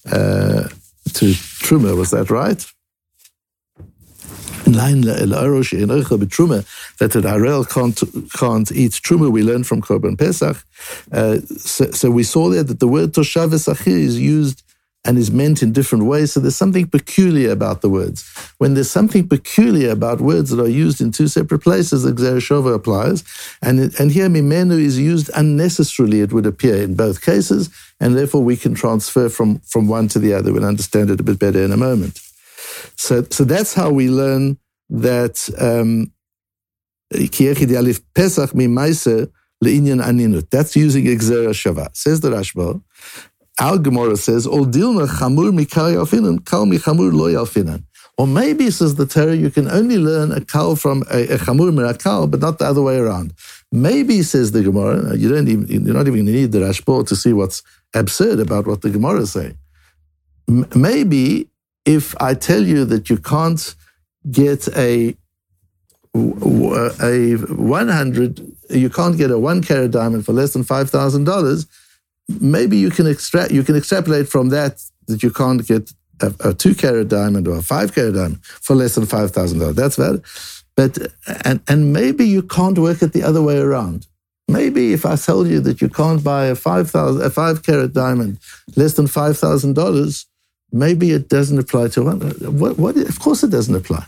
uh, 0.05 0.69
to 1.17 1.25
Truma. 1.65 1.97
Was 1.97 2.11
that 2.11 2.29
right? 2.29 2.65
that 6.99 7.11
the 7.11 7.21
Arel 7.21 7.69
can't, 7.69 7.99
can't 8.31 8.71
eat 8.71 8.93
Truma, 8.93 9.29
we 9.29 9.43
learned 9.43 9.67
from 9.67 9.81
Korban 9.81 10.17
Pesach. 10.17 10.57
Uh, 11.11 11.39
so, 11.57 11.91
so, 11.91 12.09
we 12.09 12.23
saw 12.23 12.47
there 12.47 12.63
that 12.63 12.79
the 12.79 12.87
word 12.87 13.11
Toshav 13.11 13.51
is 13.51 14.17
used 14.17 14.63
and 15.05 15.17
is 15.17 15.31
meant 15.31 15.61
in 15.61 15.73
different 15.73 16.05
ways. 16.05 16.31
So 16.31 16.39
there's 16.39 16.55
something 16.55 16.87
peculiar 16.87 17.51
about 17.51 17.81
the 17.81 17.89
words. 17.89 18.23
When 18.57 18.73
there's 18.73 18.89
something 18.89 19.27
peculiar 19.27 19.91
about 19.91 20.21
words 20.21 20.49
that 20.51 20.63
are 20.63 20.69
used 20.69 21.01
in 21.01 21.11
two 21.11 21.27
separate 21.27 21.59
places, 21.59 22.03
the 22.03 22.13
Gzereshova 22.13 22.73
applies. 22.73 23.23
And, 23.61 23.93
and 23.99 24.11
here 24.11 24.29
Mimenu 24.29 24.79
is 24.79 24.97
used 24.97 25.29
unnecessarily, 25.35 26.21
it 26.21 26.31
would 26.31 26.45
appear, 26.45 26.77
in 26.77 26.95
both 26.95 27.21
cases, 27.21 27.69
and 27.99 28.17
therefore 28.17 28.43
we 28.43 28.55
can 28.55 28.73
transfer 28.73 29.27
from, 29.29 29.59
from 29.59 29.87
one 29.87 30.07
to 30.09 30.19
the 30.19 30.33
other. 30.33 30.53
We'll 30.53 30.65
understand 30.65 31.09
it 31.09 31.19
a 31.19 31.23
bit 31.23 31.39
better 31.39 31.61
in 31.61 31.71
a 31.73 31.77
moment. 31.77 32.19
So, 32.95 33.23
so 33.29 33.43
that's 33.43 33.73
how 33.73 33.91
we 33.91 34.09
learn 34.09 34.57
that 34.89 35.49
um, 35.59 36.11
Pesach 38.15 38.51
That's 40.49 40.75
using 40.75 41.05
Gzereshova. 41.05 41.95
Says 41.95 42.19
the 42.19 42.29
Rashba, 42.29 42.81
our 43.59 43.77
Gemara 43.77 44.17
says, 44.17 44.47
"Ol 44.47 44.65
dilma 44.65 45.07
chamur 45.07 45.51
mikal 45.51 45.93
yalfinan, 45.95 46.45
kal 46.45 46.65
mi 46.65 46.77
chamur 46.77 47.13
lo 47.13 47.25
yalfinan." 47.31 47.83
Or 48.17 48.27
maybe 48.27 48.69
says 48.69 48.95
the 48.95 49.07
Torah, 49.07 49.35
you 49.35 49.49
can 49.49 49.67
only 49.71 49.97
learn 49.97 50.31
a 50.31 50.41
kal 50.41 50.75
from 50.75 51.03
a, 51.11 51.23
a 51.33 51.37
chamur 51.37 51.71
mirakal, 51.71 52.29
but 52.29 52.39
not 52.39 52.59
the 52.59 52.65
other 52.65 52.81
way 52.81 52.97
around. 52.97 53.33
Maybe 53.71 54.21
says 54.21 54.51
the 54.51 54.61
Gemara, 54.61 55.17
you 55.17 55.29
don't 55.29 55.47
even 55.47 55.67
you're 55.67 55.95
not 55.95 56.07
even 56.07 56.25
going 56.25 56.25
to 56.27 56.31
need 56.31 56.51
the 56.51 56.59
Rashbo 56.59 57.07
to 57.07 57.15
see 57.15 57.33
what's 57.33 57.63
absurd 57.95 58.39
about 58.39 58.67
what 58.67 58.81
the 58.81 58.91
Gemara 58.91 59.25
saying. 59.25 59.57
M- 60.47 60.67
maybe 60.75 61.49
if 61.85 62.15
I 62.21 62.33
tell 62.33 62.63
you 62.63 62.85
that 62.85 63.09
you 63.09 63.17
can't 63.17 63.75
get 64.29 64.67
a 64.77 65.15
a 66.15 67.33
100, 67.35 68.55
you 68.69 68.89
can't 68.89 69.17
get 69.17 69.31
a 69.31 69.39
one 69.39 69.63
carat 69.63 69.91
diamond 69.91 70.25
for 70.25 70.33
less 70.33 70.53
than 70.53 70.63
$5,000, 70.63 71.65
maybe 72.27 72.77
you 72.77 72.89
can 72.89 73.07
extract 73.07 73.51
you 73.51 73.63
can 73.63 73.75
extrapolate 73.75 74.27
from 74.29 74.49
that 74.49 74.81
that 75.07 75.23
you 75.23 75.31
can't 75.31 75.65
get 75.67 75.91
a, 76.21 76.33
a 76.49 76.53
two 76.53 76.75
carat 76.75 77.09
diamond 77.09 77.47
or 77.47 77.57
a 77.57 77.61
five 77.61 77.93
carat 77.93 78.15
diamond 78.15 78.43
for 78.43 78.75
less 78.75 78.95
than 78.95 79.05
five 79.05 79.31
thousand 79.31 79.59
dollars. 79.59 79.75
That's 79.75 79.95
valid. 79.95 80.23
But 80.75 80.97
and 81.45 81.61
and 81.67 81.93
maybe 81.93 82.25
you 82.27 82.41
can't 82.41 82.77
work 82.77 83.01
it 83.01 83.13
the 83.13 83.23
other 83.23 83.41
way 83.41 83.57
around. 83.57 84.07
Maybe 84.47 84.93
if 84.93 85.05
I 85.05 85.15
tell 85.15 85.47
you 85.47 85.59
that 85.61 85.81
you 85.81 85.89
can't 85.89 86.23
buy 86.23 86.45
a 86.45 86.55
five 86.55 86.89
thousand 86.89 87.23
a 87.23 87.29
five 87.29 87.63
carat 87.63 87.93
diamond 87.93 88.39
less 88.75 88.93
than 88.93 89.07
five 89.07 89.37
thousand 89.37 89.73
dollars, 89.73 90.25
maybe 90.71 91.11
it 91.11 91.29
doesn't 91.29 91.59
apply 91.59 91.89
to 91.89 92.03
one. 92.03 92.19
What, 92.59 92.77
what? 92.77 92.97
Of 92.97 93.19
course, 93.19 93.43
it 93.43 93.51
doesn't 93.51 93.75
apply. 93.75 94.05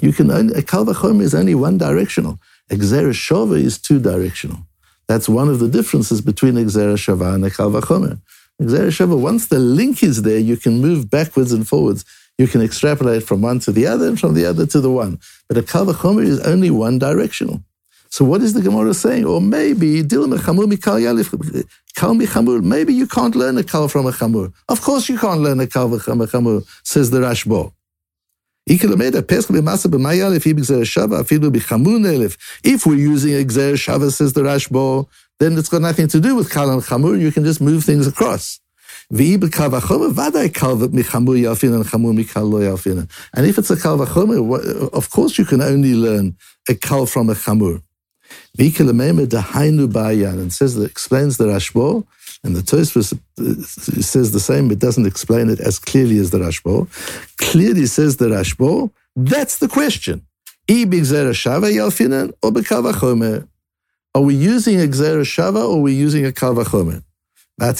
You 0.00 0.12
can 0.12 0.30
only 0.30 0.54
a 0.54 0.62
kalvachom 0.62 1.20
is 1.20 1.34
only 1.34 1.54
one 1.54 1.78
directional. 1.78 2.38
Shova 2.70 3.62
is 3.62 3.78
two 3.78 4.00
directional. 4.00 4.66
That's 5.06 5.28
one 5.28 5.48
of 5.48 5.58
the 5.58 5.68
differences 5.68 6.20
between 6.20 6.54
Exera 6.54 6.96
Shava 6.96 7.34
and 7.34 7.44
Ekal 7.44 7.78
Vachomer. 7.78 8.20
Exera 8.60 8.88
Shava, 8.88 9.18
once 9.18 9.48
the 9.48 9.58
link 9.58 10.02
is 10.02 10.22
there, 10.22 10.38
you 10.38 10.56
can 10.56 10.80
move 10.80 11.10
backwards 11.10 11.52
and 11.52 11.66
forwards. 11.66 12.04
You 12.38 12.48
can 12.48 12.62
extrapolate 12.62 13.22
from 13.22 13.42
one 13.42 13.60
to 13.60 13.72
the 13.72 13.86
other 13.86 14.08
and 14.08 14.18
from 14.18 14.34
the 14.34 14.46
other 14.46 14.66
to 14.66 14.80
the 14.80 14.90
one. 14.90 15.20
But 15.48 15.58
a 15.58 15.62
Kal 15.62 15.86
Vachomer 15.86 16.24
is 16.24 16.40
only 16.40 16.70
one 16.70 16.98
directional. 16.98 17.62
So 18.14 18.24
what 18.24 18.42
is 18.42 18.52
the 18.54 18.62
Gemara 18.62 18.94
saying? 18.94 19.24
Or 19.24 19.40
maybe 19.40 20.00
Dilem 20.04 20.38
Khamul 20.38 20.72
Mikayali, 20.72 21.24
"Khamul, 21.96 22.62
Maybe 22.62 22.94
you 22.94 23.08
can't 23.08 23.34
learn 23.34 23.58
a 23.58 23.64
kal 23.64 23.88
from 23.88 24.06
a 24.06 24.12
chamur. 24.12 24.52
Of 24.68 24.82
course 24.82 25.08
you 25.08 25.18
can't 25.18 25.40
learn 25.40 25.58
a 25.58 25.66
kal 25.66 25.98
from 25.98 26.20
a 26.20 26.26
chamur, 26.28 26.64
says 26.84 27.10
the 27.10 27.18
Rashbo. 27.18 27.72
If 28.66 28.82
we're 32.86 32.94
using 32.94 33.32
Exer 33.32 33.74
Shava, 33.74 34.10
says 34.10 34.32
the 34.32 34.40
Rashbo, 34.40 35.06
then 35.38 35.58
it's 35.58 35.68
got 35.68 35.82
nothing 35.82 36.08
to 36.08 36.18
do 36.18 36.34
with 36.34 36.50
Kal 36.50 36.70
and 36.70 36.82
Chamur. 36.82 37.20
You 37.20 37.30
can 37.30 37.44
just 37.44 37.60
move 37.60 37.84
things 37.84 38.06
across. 38.06 38.60
And 39.10 39.20
if 39.20 39.42
it's 43.58 43.70
a 43.70 43.76
Kal 43.76 43.98
Vachomer, 43.98 44.90
of 44.94 45.10
course 45.10 45.36
you 45.36 45.44
can 45.44 45.60
only 45.60 45.94
learn 45.94 46.34
a 46.70 46.74
Kal 46.74 47.04
from 47.04 47.28
a 47.28 47.34
Chamur. 47.34 47.82
And 48.58 50.52
says 50.52 50.74
that 50.76 50.90
explains 50.90 51.36
the 51.36 51.44
Rashbo 51.44 52.06
and 52.44 52.54
the 52.54 52.60
Tosfos 52.60 53.18
says 54.04 54.32
the 54.32 54.40
same, 54.40 54.68
but 54.68 54.78
doesn't 54.78 55.06
explain 55.06 55.48
it 55.48 55.60
as 55.60 55.78
clearly 55.78 56.18
as 56.18 56.30
the 56.30 56.38
Rashbo. 56.38 56.88
Clearly 57.38 57.86
says 57.86 58.18
the 58.18 58.26
Rashbo, 58.26 58.90
that's 59.16 59.58
the 59.58 59.68
question. 59.68 60.26
Are 64.14 64.22
we 64.22 64.34
using 64.34 64.80
a 64.80 64.84
Gzera 64.84 65.24
Shava 65.24 65.68
or 65.68 65.78
are 65.78 65.80
we 65.80 65.94
using 65.94 66.24
a 66.26 66.30
Kalvachomer? 66.30 67.02
And 67.60 67.76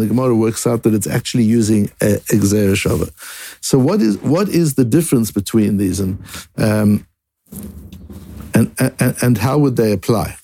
the 0.00 0.06
Gemara 0.08 0.34
works 0.34 0.66
out 0.66 0.82
that 0.82 0.94
it's 0.94 1.06
actually 1.06 1.44
using 1.44 1.90
a, 2.00 2.14
a 2.14 2.36
Gzera 2.42 2.74
Shava. 2.74 3.12
So 3.60 3.78
what 3.78 4.00
is 4.00 4.18
what 4.18 4.48
is 4.48 4.74
the 4.74 4.84
difference 4.84 5.30
between 5.30 5.76
these 5.76 6.00
and 6.00 6.18
um, 6.56 7.06
and, 8.54 8.74
and, 8.78 9.16
and 9.22 9.38
how 9.38 9.58
would 9.58 9.76
they 9.76 9.92
apply? 9.92 10.36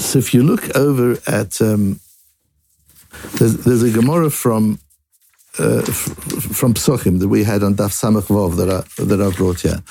So 0.00 0.18
if 0.18 0.34
you 0.34 0.42
look 0.42 0.74
over 0.74 1.18
at, 1.26 1.60
um, 1.60 2.00
there's, 3.38 3.58
there's, 3.58 3.82
a 3.82 3.90
Gemara 3.90 4.30
from 4.30 4.80
uh, 5.58 5.82
from 5.82 6.74
Psochim 6.74 7.20
that 7.20 7.28
we 7.28 7.44
had 7.44 7.62
on 7.62 7.74
Daf 7.74 7.90
Samach 7.90 8.28
Vov 8.28 8.56
that 8.56 8.70
I, 8.70 8.82
that 9.04 9.20
I 9.20 9.30
brought 9.36 9.60
here, 9.60 9.82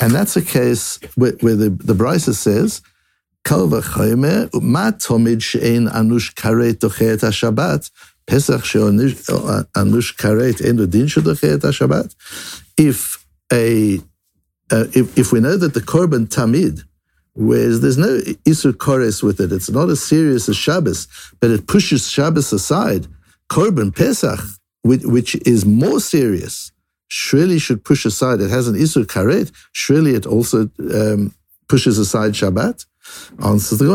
and 0.00 0.12
that's 0.12 0.34
a 0.36 0.42
case 0.42 0.98
where, 1.14 1.32
where 1.40 1.56
the 1.56 1.68
the 1.70 1.94
Brisa 1.94 2.34
says. 2.34 2.80
Ma 3.48 3.54
anush 6.00 6.34
ha-shabbat, 6.40 7.90
Pesach 8.26 8.64
she'anush 8.64 10.16
karet 10.16 10.60
en 10.66 10.76
din 10.90 11.08
ha-shabbat. 11.08 12.14
If 12.76 13.26
a, 13.52 13.98
uh, 14.70 14.86
if, 14.94 15.18
if 15.18 15.32
we 15.32 15.40
know 15.40 15.56
that 15.56 15.74
the 15.74 15.80
korban 15.80 16.28
tamid 16.28 16.84
Whereas 17.34 17.80
there's 17.80 17.98
no 17.98 18.18
Isur 18.44 18.72
Kores 18.72 19.22
with 19.22 19.40
it. 19.40 19.52
It's 19.52 19.70
not 19.70 19.88
as 19.88 20.02
serious 20.02 20.48
as 20.48 20.56
Shabbos, 20.56 21.06
but 21.40 21.50
it 21.50 21.66
pushes 21.66 22.08
Shabbos 22.08 22.52
aside. 22.52 23.06
Korban 23.48 23.94
Pesach, 23.94 24.40
which, 24.82 25.02
which 25.04 25.34
is 25.46 25.64
more 25.64 26.00
serious, 26.00 26.72
surely 27.08 27.58
should 27.58 27.84
push 27.84 28.04
aside. 28.04 28.40
It 28.40 28.50
has 28.50 28.68
an 28.68 28.74
Isur 28.74 29.04
Karet. 29.04 29.52
Surely 29.72 30.14
it 30.14 30.26
also 30.26 30.70
um, 30.92 31.34
pushes 31.68 31.98
aside 31.98 32.32
Shabbat. 32.32 32.86
Answers 33.42 33.78
the. 33.78 33.86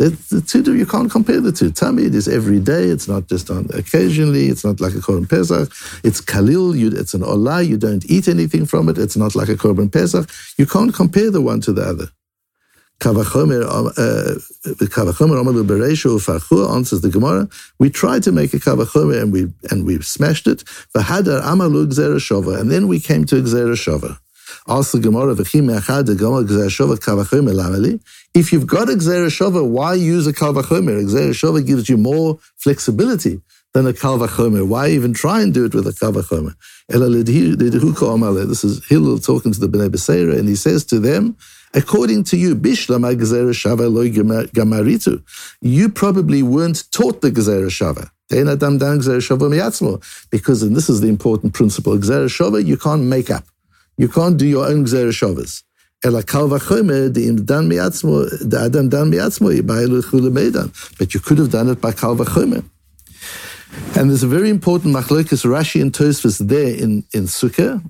The, 0.00 0.08
the 0.30 0.40
two, 0.40 0.74
you 0.74 0.86
can't 0.86 1.10
compare 1.10 1.42
the 1.42 1.52
two. 1.52 1.70
Tamid 1.70 2.14
is 2.14 2.26
every 2.26 2.58
day. 2.58 2.84
It's 2.84 3.06
not 3.06 3.28
just 3.28 3.50
on 3.50 3.68
occasionally. 3.74 4.46
It's 4.46 4.64
not 4.64 4.80
like 4.80 4.94
a 4.94 5.02
Korban 5.06 5.28
Pesach. 5.28 5.70
It's 6.02 6.22
Khalil. 6.22 6.74
You, 6.74 6.88
it's 6.88 7.12
an 7.12 7.20
Olah. 7.20 7.68
You 7.68 7.76
don't 7.76 8.06
eat 8.06 8.26
anything 8.26 8.64
from 8.64 8.88
it. 8.88 8.96
It's 8.96 9.18
not 9.18 9.34
like 9.34 9.50
a 9.50 9.56
Korban 9.56 9.92
Pesach. 9.92 10.30
You 10.56 10.64
can't 10.64 10.94
compare 10.94 11.30
the 11.30 11.42
one 11.42 11.60
to 11.60 11.74
the 11.74 11.82
other. 11.82 12.08
Kavachomer 13.00 13.62
um, 13.70 13.88
uh, 13.88 14.40
Amalu 14.64 15.66
Bereshu 15.66 16.18
Farchua 16.18 16.74
answers 16.74 17.02
the 17.02 17.10
Gemara. 17.10 17.46
We 17.78 17.90
tried 17.90 18.22
to 18.22 18.32
make 18.32 18.54
a 18.54 18.58
Kavachomer 18.58 19.20
and 19.20 19.34
we 19.34 19.52
and 19.70 19.84
we 19.84 20.00
smashed 20.00 20.46
it. 20.46 20.64
V'hadar 20.96 21.42
Amalu 21.42 21.92
Gzera 21.92 22.58
and 22.58 22.70
then 22.70 22.88
we 22.88 23.00
came 23.00 23.26
to 23.26 23.36
a 23.36 23.42
Gzera 23.42 24.18
The 24.66 25.00
Gemara, 25.00 25.34
if 28.32 28.52
you've 28.52 28.66
got 28.66 28.88
a 28.88 28.92
Gzera 28.92 29.68
why 29.68 29.94
use 29.94 30.26
a 30.26 30.32
Kalvachomer? 30.32 31.02
Gzera 31.04 31.66
gives 31.66 31.88
you 31.88 31.96
more 31.96 32.38
flexibility 32.56 33.40
than 33.72 33.86
a 33.86 33.92
Kalvachomer. 33.92 34.66
Why 34.66 34.88
even 34.88 35.12
try 35.12 35.42
and 35.42 35.52
do 35.54 35.64
it 35.64 35.74
with 35.74 35.86
a 35.86 35.92
Kalvachomer? 35.92 36.54
This 38.48 38.64
is 38.64 38.84
Hillel 38.86 39.18
talking 39.18 39.52
to 39.52 39.60
the 39.60 39.68
Bnei 39.68 39.88
Beseira, 39.88 40.38
and 40.38 40.48
he 40.48 40.56
says 40.56 40.84
to 40.86 40.98
them, 40.98 41.36
according 41.74 42.24
to 42.24 42.36
you, 42.36 42.54
Gamaritu, 44.52 45.22
you 45.60 45.88
probably 45.88 46.42
weren't 46.42 46.90
taught 46.92 47.20
the 47.20 47.30
Gzera 47.30 47.70
Shava. 47.70 48.10
Because, 50.30 50.62
and 50.62 50.76
this 50.76 50.88
is 50.88 51.00
the 51.00 51.08
important 51.08 51.52
principle, 51.52 51.96
Gzera 51.96 52.26
Shava, 52.26 52.64
you 52.64 52.76
can't 52.76 53.02
make 53.02 53.28
up. 53.30 53.44
You 54.00 54.08
can't 54.08 54.38
do 54.38 54.46
your 54.46 54.64
own 54.66 54.86
Gzera 54.86 55.12
Shavas. 55.12 55.62
But 60.98 61.14
you 61.14 61.20
could 61.20 61.38
have 61.38 61.50
done 61.50 61.68
it 61.68 61.80
by 61.82 61.92
kal 61.92 62.16
v'chomer. 62.16 62.64
And 63.94 64.08
there's 64.08 64.22
a 64.22 64.26
very 64.26 64.48
important 64.48 64.96
machlokas 64.96 65.44
Rashi 65.44 65.82
and 65.82 65.92
Tosfos 65.92 66.38
there 66.38 66.74
in, 66.74 67.04
in 67.12 67.24
Sukkah, 67.24 67.84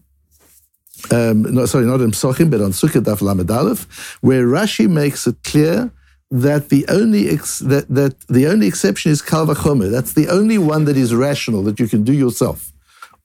um, 1.12 1.43
no, 1.43 1.64
sorry, 1.67 1.87
not 1.87 2.00
in 2.00 2.11
Psochim, 2.11 2.50
but 2.50 2.61
on 2.61 2.73
Sukkah 2.73 3.02
Daf 3.02 3.23
Lamed 3.23 3.49
Aleph, 3.49 4.19
where 4.21 4.45
Rashi 4.47 4.90
makes 4.90 5.29
it 5.29 5.37
clear 5.45 5.93
that 6.33 6.71
the 6.71 6.85
only 6.88 7.29
ex- 7.29 7.61
that, 7.61 7.88
that 7.88 8.19
the 8.26 8.49
only 8.49 8.67
exception 8.67 9.12
is 9.12 9.23
Kal 9.23 9.47
Vachomer. 9.47 9.88
That's 9.93 10.14
the 10.14 10.29
only 10.29 10.59
one 10.59 10.87
that 10.87 10.97
is 10.97 11.14
rational 11.14 11.62
that 11.62 11.79
you 11.79 11.87
can 11.87 12.02
do 12.02 12.12
yourself. 12.12 12.73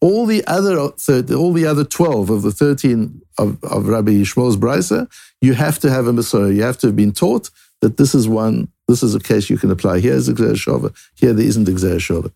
All 0.02 0.26
the 0.26 0.46
other 0.46 0.78
all 0.78 1.54
the 1.54 1.66
other 1.66 1.84
twelve 1.84 2.30
of 2.30 2.42
the 2.42 2.52
thirteen 2.52 3.22
of, 3.38 3.64
of 3.64 3.88
Rabbi 3.88 4.12
Yishmael's 4.12 4.58
brisa, 4.58 5.10
you 5.42 5.54
have 5.54 5.80
to 5.80 5.90
have 5.90 6.08
a 6.08 6.14
Masorah. 6.14 6.56
You 6.56 6.64
have 6.64 6.78
to 6.80 6.88
have 6.88 6.96
been 6.96 7.12
taught 7.12 7.50
that 7.82 7.98
this 7.98 8.16
is 8.16 8.28
one. 8.28 8.68
This 8.88 9.02
is 9.02 9.16
a 9.16 9.20
case 9.20 9.50
you 9.50 9.58
can 9.58 9.72
apply. 9.72 10.00
Here's 10.00 10.28
a 10.28 10.34
Shova. 10.34 10.96
Here 11.16 11.34
there 11.34 11.46
isn't 11.46 11.68
a 11.68 11.72
Shova. 11.72 12.32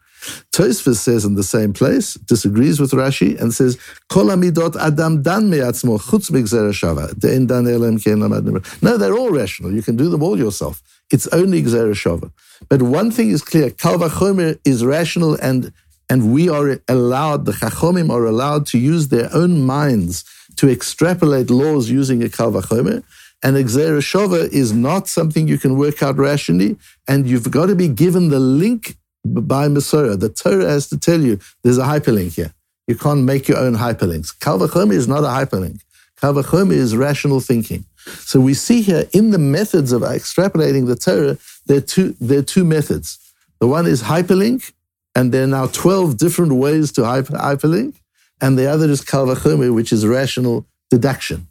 Tosfos 0.51 0.97
says 0.97 1.23
in 1.23 1.35
the 1.35 1.43
same 1.43 1.73
place, 1.73 2.15
disagrees 2.15 2.79
with 2.79 2.91
Rashi, 2.91 3.39
and 3.39 3.53
says, 3.53 3.77
Kol 4.09 4.25
amidot 4.25 4.75
adam 4.75 5.21
dan 5.21 5.49
me'atzmo 5.49 5.99
chutz 5.99 6.29
shava. 6.29 7.13
De'en 7.13 7.47
dan 7.47 7.65
elem 7.65 8.81
No, 8.81 8.97
they're 8.97 9.17
all 9.17 9.31
rational. 9.31 9.71
You 9.71 9.81
can 9.81 9.95
do 9.95 10.09
them 10.09 10.23
all 10.23 10.37
yourself. 10.37 10.81
It's 11.11 11.27
only 11.27 11.61
shava. 11.61 12.31
But 12.67 12.81
one 12.81 13.11
thing 13.11 13.29
is 13.29 13.41
clear, 13.41 13.69
kal 13.69 13.97
vachomer 13.97 14.59
is 14.65 14.83
rational 14.83 15.35
and 15.35 15.71
and 16.09 16.33
we 16.33 16.49
are 16.49 16.79
allowed, 16.87 17.45
the 17.45 17.51
Chachomim 17.51 18.09
are 18.11 18.25
allowed 18.25 18.65
to 18.67 18.79
use 18.79 19.09
their 19.09 19.29
own 19.33 19.65
minds 19.65 20.23
to 20.55 20.69
extrapolate 20.69 21.49
laws 21.49 21.89
using 21.89 22.23
a 22.23 22.29
Kal 22.29 22.51
Vachomer. 22.51 23.03
And 23.41 23.55
Exera 23.55 23.99
Shova 23.99 24.51
is 24.51 24.73
not 24.73 25.07
something 25.07 25.47
you 25.47 25.57
can 25.57 25.77
work 25.77 26.03
out 26.03 26.17
rationally, 26.17 26.77
and 27.07 27.25
you've 27.25 27.49
got 27.49 27.67
to 27.67 27.75
be 27.75 27.87
given 27.87 28.29
the 28.29 28.39
link 28.39 28.97
by 29.23 29.67
Masorah. 29.67 30.19
The 30.19 30.29
Torah 30.29 30.67
has 30.67 30.89
to 30.89 30.97
tell 30.97 31.21
you 31.21 31.39
there's 31.63 31.77
a 31.77 31.83
hyperlink 31.83 32.35
here. 32.35 32.53
You 32.87 32.95
can't 32.95 33.23
make 33.23 33.47
your 33.47 33.59
own 33.59 33.75
hyperlinks. 33.75 34.37
Kal 34.37 34.59
Vachomer 34.59 34.93
is 34.93 35.07
not 35.07 35.23
a 35.23 35.27
hyperlink. 35.27 35.79
Kal 36.19 36.33
Vachomer 36.33 36.73
is 36.73 36.97
rational 36.97 37.39
thinking. 37.39 37.85
So 38.05 38.39
we 38.39 38.53
see 38.53 38.81
here 38.81 39.05
in 39.13 39.31
the 39.31 39.37
methods 39.37 39.91
of 39.91 40.01
extrapolating 40.01 40.87
the 40.87 40.95
Torah, 40.95 41.37
there 41.67 41.77
are 41.77 41.81
two, 41.81 42.15
there 42.19 42.39
are 42.39 42.43
two 42.43 42.65
methods. 42.65 43.19
The 43.59 43.67
one 43.67 43.85
is 43.85 44.03
hyperlink, 44.03 44.73
and 45.15 45.31
there 45.31 45.43
are 45.43 45.47
now 45.47 45.67
12 45.67 46.17
different 46.17 46.53
ways 46.53 46.91
to 46.93 47.05
hyper, 47.05 47.33
hyperlink. 47.33 47.95
And 48.41 48.57
the 48.57 48.67
other 48.67 48.89
is 48.89 49.01
kalvachomer, 49.01 49.73
which 49.73 49.91
is 49.91 50.05
rational 50.07 50.65
deduction. 50.89 51.47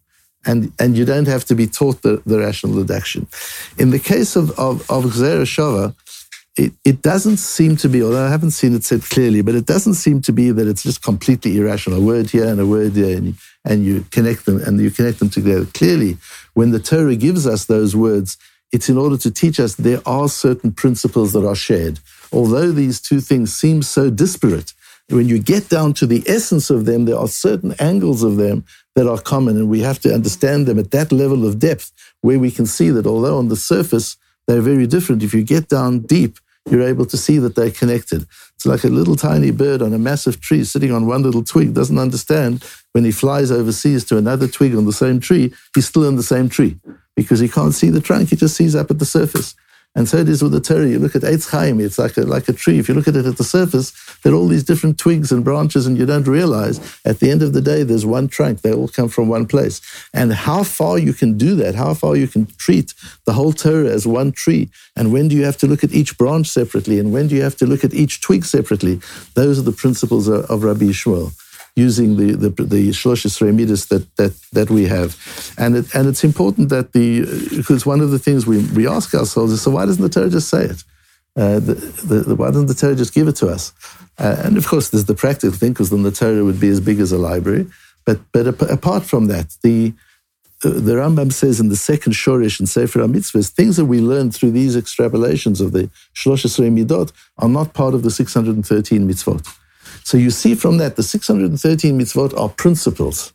And, 0.47 0.73
and 0.79 0.97
you 0.97 1.05
don't 1.05 1.29
have 1.29 1.45
to 1.47 1.55
be 1.55 1.67
taught 1.67 2.03
the, 2.03 2.23
the 2.25 2.39
rational 2.39 2.77
deduction. 2.77 3.27
In 3.77 3.91
the 3.91 3.99
case 3.99 4.37
of, 4.37 4.59
of, 4.59 4.89
of 4.91 5.05
Shava, 5.05 5.95
it, 6.57 6.73
it 6.85 7.03
doesn't 7.03 7.37
seem 7.37 7.77
to 7.77 7.89
be, 7.89 8.03
although 8.03 8.25
I 8.25 8.31
haven't 8.31 8.53
seen 8.53 8.75
it 8.75 8.85
said 8.85 9.03
clearly, 9.03 9.43
but 9.43 9.55
it 9.55 9.67
doesn't 9.67 9.95
seem 9.95 10.23
to 10.23 10.33
be 10.33 10.51
that 10.51 10.67
it's 10.67 10.83
just 10.83 11.03
completely 11.03 11.59
irrational. 11.59 12.01
A 12.01 12.03
word 12.03 12.31
here 12.31 12.47
and 12.47 12.61
a 12.61 12.67
word 12.67 12.93
there, 12.93 13.17
and 13.17 13.27
you, 13.27 13.35
and 13.65 13.85
you 13.85 14.05
connect 14.11 14.47
them 14.47 14.61
and 14.63 14.81
you 14.81 14.91
connect 14.91 15.19
them 15.19 15.31
together. 15.31 15.67
Clearly, 15.67 16.17
when 16.55 16.71
the 16.71 16.81
Torah 16.81 17.17
gives 17.17 17.47
us 17.47 17.67
those 17.67 17.95
words, 17.95 18.39
it's 18.73 18.89
in 18.89 18.99
order 18.99 19.17
to 19.19 19.31
teach 19.31 19.61
us 19.61 19.75
there 19.75 20.01
are 20.07 20.29
certain 20.29 20.73
principles 20.73 21.33
that 21.33 21.47
are 21.47 21.55
shared 21.55 22.01
although 22.33 22.73
these 22.73 23.01
two 23.01 23.21
things 23.21 23.55
seem 23.55 23.83
so 23.83 24.11
disparate, 24.11 24.73
when 25.09 25.29
you 25.29 25.39
get 25.39 25.69
down 25.69 25.95
to 25.95 26.07
the 26.07 26.23
essence 26.27 26.69
of 26.69 26.85
them, 26.85 27.07
there 27.07 27.17
are 27.17 27.29
certain 27.29 27.75
angles 27.79 28.23
of 28.23 28.37
them 28.37 28.65
that 28.95 29.09
are 29.09 29.21
common, 29.21 29.57
and 29.57 29.69
we 29.69 29.81
have 29.81 29.99
to 30.01 30.13
understand 30.13 30.67
them 30.67 30.79
at 30.79 30.91
that 30.91 31.13
level 31.13 31.47
of 31.47 31.59
depth 31.59 31.93
where 32.21 32.39
we 32.39 32.51
can 32.51 32.67
see 32.67 32.91
that 32.91 33.07
although 33.07 33.39
on 33.39 33.49
the 33.49 33.57
surface 33.57 34.17
they're 34.47 34.61
very 34.61 34.87
different, 34.87 35.23
if 35.23 35.33
you 35.33 35.43
get 35.43 35.69
down 35.69 36.01
deep, 36.01 36.39
you're 36.71 36.87
able 36.87 37.07
to 37.07 37.17
see 37.17 37.39
that 37.39 37.55
they're 37.55 37.71
connected. 37.71 38.27
It's 38.55 38.67
like 38.67 38.85
a 38.85 38.89
little 38.89 39.17
tiny 39.17 39.51
bird 39.51 39.81
on 39.81 39.95
a 39.95 39.99
massive 39.99 40.41
tree 40.41 40.65
sitting 40.65 40.93
on 40.93 41.07
one 41.07 41.23
little 41.23 41.45
twig, 41.45 41.73
doesn't 41.73 41.99
understand 41.99 42.65
when 42.93 43.05
he 43.05 43.13
flies 43.13 43.51
overseas 43.51 44.05
to 44.07 44.19
another 44.19 44.49
twig 44.49 44.75
on 44.75 44.85
the 44.85 44.93
same 44.93 45.21
tree, 45.21 45.55
he's 45.75 45.87
still 45.87 46.07
in 46.07 46.17
the 46.17 46.23
same 46.23 46.49
tree 46.49 46.79
because 47.17 47.41
he 47.41 47.49
can't 47.49 47.75
see 47.75 47.91
the 47.91 48.01
trunk, 48.01 48.29
he 48.29 48.37
just 48.37 48.57
sees 48.57 48.75
up 48.75 48.91
at 48.91 48.99
the 48.99 49.07
surface. 49.07 49.55
And 49.99 50.09
so 50.09 50.19
it 50.19 50.29
is 50.29 50.45
with 50.45 50.53
the 50.53 50.61
Torah. 50.61 50.87
You 50.87 51.01
look 51.01 51.17
at 51.17 51.23
Eitz 51.23 51.51
Chaim, 51.51 51.81
it's 51.81 51.99
like 51.99 52.17
a, 52.17 52.21
like 52.21 52.49
a 52.49 52.53
tree. 52.53 52.79
If 52.79 52.89
you 52.89 52.95
look 52.95 53.09
at 53.09 53.17
it 53.17 53.27
at 53.27 53.37
the 53.37 53.43
surface, 53.43 53.91
there 54.23 54.33
are 54.33 54.37
all 54.37 54.47
these 54.47 54.63
different 54.63 54.97
twigs 54.97 55.33
and 55.33 55.43
branches, 55.43 55.89
and 55.89 55.99
you 55.99 56.07
don't 56.07 56.29
realize 56.29 56.79
at 57.05 57.19
the 57.19 57.33
end 57.33 57.43
of 57.43 57.53
the 57.53 57.61
day, 57.61 57.83
there's 57.83 58.07
one 58.07 58.29
trunk. 58.29 58.61
They 58.61 58.73
all 58.73 58.87
come 58.87 59.09
from 59.09 59.27
one 59.27 59.45
place. 59.45 59.81
And 60.15 60.33
how 60.33 60.63
far 60.63 61.01
you 61.01 61.13
can 61.13 61.37
do 61.37 61.57
that, 61.57 61.75
how 61.75 61.95
far 61.95 62.15
you 62.15 62.29
can 62.29 62.47
treat 62.59 62.95
the 63.25 63.33
whole 63.33 63.53
Torah 63.53 63.91
as 63.91 64.07
one 64.07 64.31
tree, 64.31 64.71
and 64.95 65.13
when 65.13 65.27
do 65.27 65.35
you 65.35 65.45
have 65.45 65.57
to 65.57 65.67
look 65.67 65.83
at 65.83 65.93
each 65.93 66.17
branch 66.17 66.47
separately, 66.47 67.01
and 67.01 67.13
when 67.13 67.27
do 67.27 67.35
you 67.35 67.43
have 67.43 67.57
to 67.57 67.67
look 67.67 67.83
at 67.83 67.93
each 67.93 68.21
twig 68.21 68.45
separately, 68.45 69.01
those 69.35 69.59
are 69.59 69.63
the 69.63 69.73
principles 69.73 70.29
of, 70.29 70.45
of 70.45 70.63
Rabbi 70.63 70.85
Yishmael 70.85 71.33
using 71.79 72.17
the 72.17 72.33
the, 72.45 72.51
the 72.65 72.91
Shloshes 72.91 73.41
Midas 73.55 73.87
that, 73.87 74.05
that 74.17 74.33
that 74.53 74.69
we 74.69 74.87
have, 74.87 75.11
and 75.57 75.77
it, 75.77 75.95
and 75.95 76.09
it's 76.09 76.25
important 76.25 76.69
that 76.71 76.93
the 76.93 77.07
because 77.57 77.87
one 77.87 78.01
of 78.01 78.11
the 78.11 78.19
things 78.19 78.47
we, 78.47 78.59
we 78.79 78.89
ask 78.89 79.15
ourselves 79.15 79.53
is 79.53 79.63
so 79.63 79.71
why 79.71 79.87
doesn't 79.87 80.03
the 80.03 80.09
Torah 80.09 80.31
just 80.31 80.49
say 80.49 80.65
it? 80.65 80.83
Uh, 81.37 81.61
the, 81.61 81.75
the, 82.11 82.17
the, 82.29 82.35
why 82.35 82.49
doesn't 82.49 82.67
the 82.67 82.75
Torah 82.75 82.97
just 82.97 83.15
give 83.15 83.29
it 83.29 83.37
to 83.37 83.47
us? 83.47 83.73
Uh, 84.19 84.43
and 84.45 84.57
of 84.57 84.67
course, 84.67 84.91
there's 84.91 85.05
the 85.05 85.15
practical 85.15 85.57
thing 85.57 85.73
because 85.73 85.91
then 85.91 86.03
the 86.03 86.11
Torah 86.11 86.45
would 86.45 86.59
be 86.59 86.69
as 86.69 86.81
big 86.81 86.99
as 86.99 87.13
a 87.13 87.19
library. 87.19 87.67
But 88.05 88.19
but 88.33 88.47
apart 88.79 89.05
from 89.05 89.27
that, 89.27 89.57
the 89.63 89.93
the 90.61 90.95
Rambam 90.95 91.33
says 91.33 91.61
in 91.61 91.69
the 91.69 91.77
second 91.77 92.15
Shorish 92.15 92.59
and 92.59 92.69
Sefer 92.69 92.99
HaMitzvahs, 92.99 93.51
things 93.51 93.77
that 93.77 93.85
we 93.85 94.01
learn 94.01 94.33
through 94.33 94.51
these 94.51 94.75
extrapolations 94.77 95.61
of 95.61 95.71
the 95.71 95.89
Shloshes 96.17 96.59
Midot 96.59 97.13
are 97.39 97.49
not 97.49 97.75
part 97.75 97.95
of 97.95 98.03
the 98.03 98.11
613 98.11 99.09
mitzvot. 99.09 99.47
So 100.09 100.17
you 100.17 100.31
see 100.31 100.55
from 100.55 100.79
that 100.79 100.97
the 100.97 101.03
613 101.03 101.99
mitzvot 102.01 102.33
are 102.41 102.49
principles. 102.49 103.35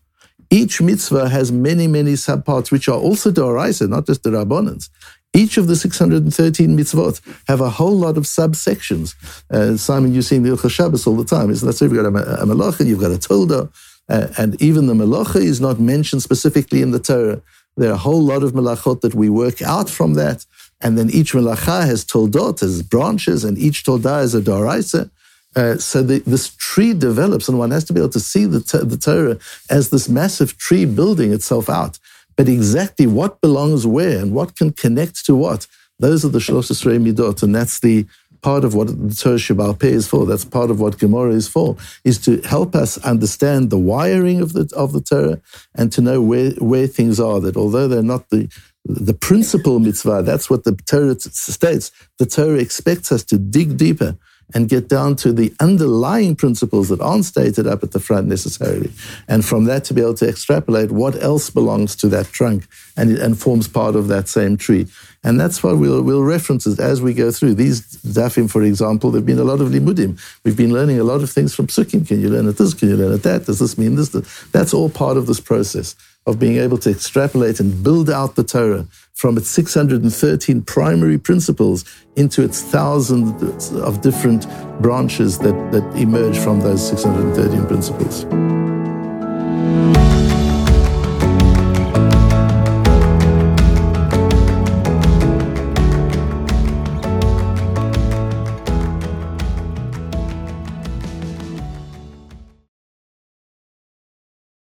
Each 0.50 0.82
mitzvah 0.82 1.30
has 1.30 1.52
many, 1.52 1.86
many 1.86 2.14
subparts, 2.14 2.72
which 2.72 2.88
are 2.88 2.98
also 2.98 3.30
Doraisa, 3.32 3.88
not 3.88 4.08
just 4.08 4.24
the 4.24 4.32
Rabbanans. 4.32 4.90
Each 5.36 5.58
of 5.58 5.68
the 5.68 5.76
613 5.76 6.76
mitzvot 6.76 7.22
have 7.48 7.62
a 7.62 7.70
whole 7.70 7.96
lot 7.96 8.18
of 8.18 8.24
subsections. 8.24 9.14
Uh, 9.52 9.78
Simon, 9.78 10.16
you 10.16 10.24
see 10.24 10.38
in 10.38 10.42
the 10.42 10.50
Ilcha 10.50 10.72
Shabbos 10.72 11.06
all 11.06 11.16
the 11.16 11.26
time. 11.26 11.52
Isn't 11.52 11.68
that 11.68 11.74
so? 11.74 11.86
You've 11.86 11.94
got 11.94 12.08
a, 12.08 12.42
a 12.42 12.86
you've 12.86 13.00
got 13.00 13.12
a 13.12 13.20
tolda, 13.20 13.72
uh, 14.10 14.28
and 14.40 14.60
even 14.60 14.88
the 14.88 14.96
malacha 14.96 15.44
is 15.44 15.62
not 15.62 15.80
mentioned 15.80 16.24
specifically 16.24 16.82
in 16.82 16.90
the 16.90 17.00
Torah. 17.00 17.40
There 17.78 17.92
are 17.92 18.00
a 18.02 18.06
whole 18.08 18.24
lot 18.24 18.42
of 18.42 18.54
malachot 18.54 19.02
that 19.02 19.14
we 19.14 19.30
work 19.30 19.62
out 19.62 19.92
from 19.92 20.16
that. 20.16 20.48
And 20.82 20.98
then 20.98 21.12
each 21.12 21.34
malacha 21.34 21.86
has 21.86 22.04
toldot, 22.04 22.62
has 22.62 22.82
branches, 22.82 23.44
and 23.44 23.60
each 23.60 23.84
tolda 23.84 24.24
is 24.24 24.34
a 24.34 24.42
doraisa. 24.42 25.12
Uh, 25.56 25.78
so 25.78 26.02
the, 26.02 26.20
this 26.20 26.56
tree 26.56 26.94
develops, 26.94 27.48
and 27.48 27.60
one 27.60 27.72
has 27.72 27.84
to 27.86 27.94
be 27.94 28.00
able 28.00 28.10
to 28.10 28.20
see 28.20 28.46
the, 28.46 28.60
the 28.84 28.98
Torah 28.98 29.38
as 29.70 29.89
this 29.89 30.10
massive 30.10 30.58
tree 30.58 30.86
building 30.86 31.32
itself 31.32 31.70
out. 31.70 32.00
But 32.36 32.50
exactly 32.50 33.06
what 33.06 33.42
belongs 33.42 33.86
where 33.86 34.20
and 34.20 34.34
what 34.34 34.56
can 34.56 34.72
connect 34.74 35.26
to 35.26 35.36
what, 35.36 35.68
those 36.00 36.26
are 36.26 36.30
the 36.30 36.39
Shlosh 36.39 36.72
Midot, 37.00 37.44
and 37.44 37.54
that's 37.54 37.80
the 37.80 38.08
part 38.42 38.63
of 38.66 38.76
what 38.76 38.88
the 38.88 39.16
Torah 39.16 39.38
Sheba'al 39.38 39.80
Peh 39.80 39.88
is 39.88 40.08
for. 40.08 40.26
That's 40.26 40.44
part 40.44 40.70
of 40.70 40.80
what 40.80 41.00
Gemara 41.00 41.32
is 41.32 41.48
for, 41.48 41.78
is 42.04 42.18
to 42.20 42.42
help 42.42 42.76
us 42.76 42.98
understand 43.06 43.70
the 43.70 43.78
wiring 43.78 44.42
of 44.42 44.54
the, 44.54 44.72
of 44.76 44.92
the 44.92 45.02
Torah 45.02 45.42
and 45.76 45.92
to 45.94 46.02
know 46.02 46.22
where, 46.22 46.52
where 46.58 46.88
things 46.88 47.20
are, 47.20 47.39
that 47.39 47.56
although 47.56 47.88
they're 47.88 48.04
not 48.04 48.30
the, 48.30 48.50
the 48.86 49.13
principal 49.13 49.80
mitzvah, 49.80 50.24
that's 50.24 50.50
what 50.50 50.66
the 50.66 50.76
Torah 50.86 51.18
states. 51.20 51.92
The 52.18 52.26
Torah 52.26 52.58
expects 52.58 53.12
us 53.12 53.24
to 53.26 53.38
dig 53.38 53.78
deeper 53.78 54.18
and 54.54 54.70
get 54.70 54.88
down 54.88 55.16
to 55.16 55.32
the 55.32 55.54
underlying 55.60 56.36
principles 56.36 56.90
that 56.90 57.02
aren't 57.02 57.26
stated 57.26 57.68
up 57.68 57.84
at 57.84 57.92
the 57.92 58.00
front 58.00 58.28
necessarily. 58.28 58.92
And 59.28 59.44
from 59.44 59.66
that 59.66 59.84
to 59.86 59.94
be 59.94 60.02
able 60.02 60.14
to 60.16 60.28
extrapolate 60.28 60.92
what 60.92 61.22
else 61.22 61.50
belongs 61.50 61.96
to 61.98 62.08
that 62.10 62.28
trunk 62.28 62.68
and, 62.96 63.18
and 63.18 63.40
forms 63.40 63.68
part 63.68 63.96
of 63.96 64.08
that 64.10 64.28
same 64.28 64.58
tree. 64.58 64.88
And 65.24 65.40
that's 65.40 65.64
why 65.64 65.72
we'll, 65.72 66.02
we'll 66.02 66.24
reference 66.24 66.68
it 66.68 66.80
as 66.80 67.02
we 67.02 67.14
go 67.14 67.32
through. 67.32 67.56
These 67.56 67.82
dafim, 68.04 68.52
for 68.52 68.62
example, 68.62 69.10
there 69.10 69.20
have 69.20 69.26
been 69.26 69.40
a 69.40 69.44
lot 69.44 69.62
of 69.62 69.70
limudim. 69.70 70.20
We've 70.44 70.58
been 70.58 70.74
learning 70.74 71.00
a 71.00 71.04
lot 71.04 71.24
of 71.24 71.30
things 71.30 71.56
from 71.56 71.68
psukim. 71.68 72.08
Can 72.08 72.20
you 72.20 72.30
learn 72.30 72.48
at 72.48 72.58
this? 72.58 72.74
Can 72.74 72.90
you 72.90 72.98
learn 72.98 73.14
at 73.14 73.24
that? 73.24 73.46
Does 73.46 73.60
this 73.60 73.78
mean 73.78 73.96
this? 73.96 74.10
That's 74.52 74.74
all 74.74 74.90
part 74.90 75.18
of 75.18 75.28
this 75.28 75.40
process 75.40 75.96
of 76.26 76.40
being 76.40 76.58
able 76.58 76.78
to 76.78 76.90
extrapolate 76.90 77.60
and 77.60 77.84
build 77.84 78.10
out 78.10 78.36
the 78.36 78.44
Torah 78.44 78.88
from 79.14 79.38
its 79.38 79.50
613 79.50 80.62
primary 80.64 81.18
principles 81.18 81.86
into 82.16 82.44
its 82.44 82.62
thousands 82.62 83.72
of 83.74 84.02
different 84.02 84.48
branches 84.82 85.40
that, 85.40 85.72
that 85.72 85.84
emerge 85.98 86.38
from 86.38 86.62
those 86.62 86.88
613 86.88 87.66
principles. 87.68 88.26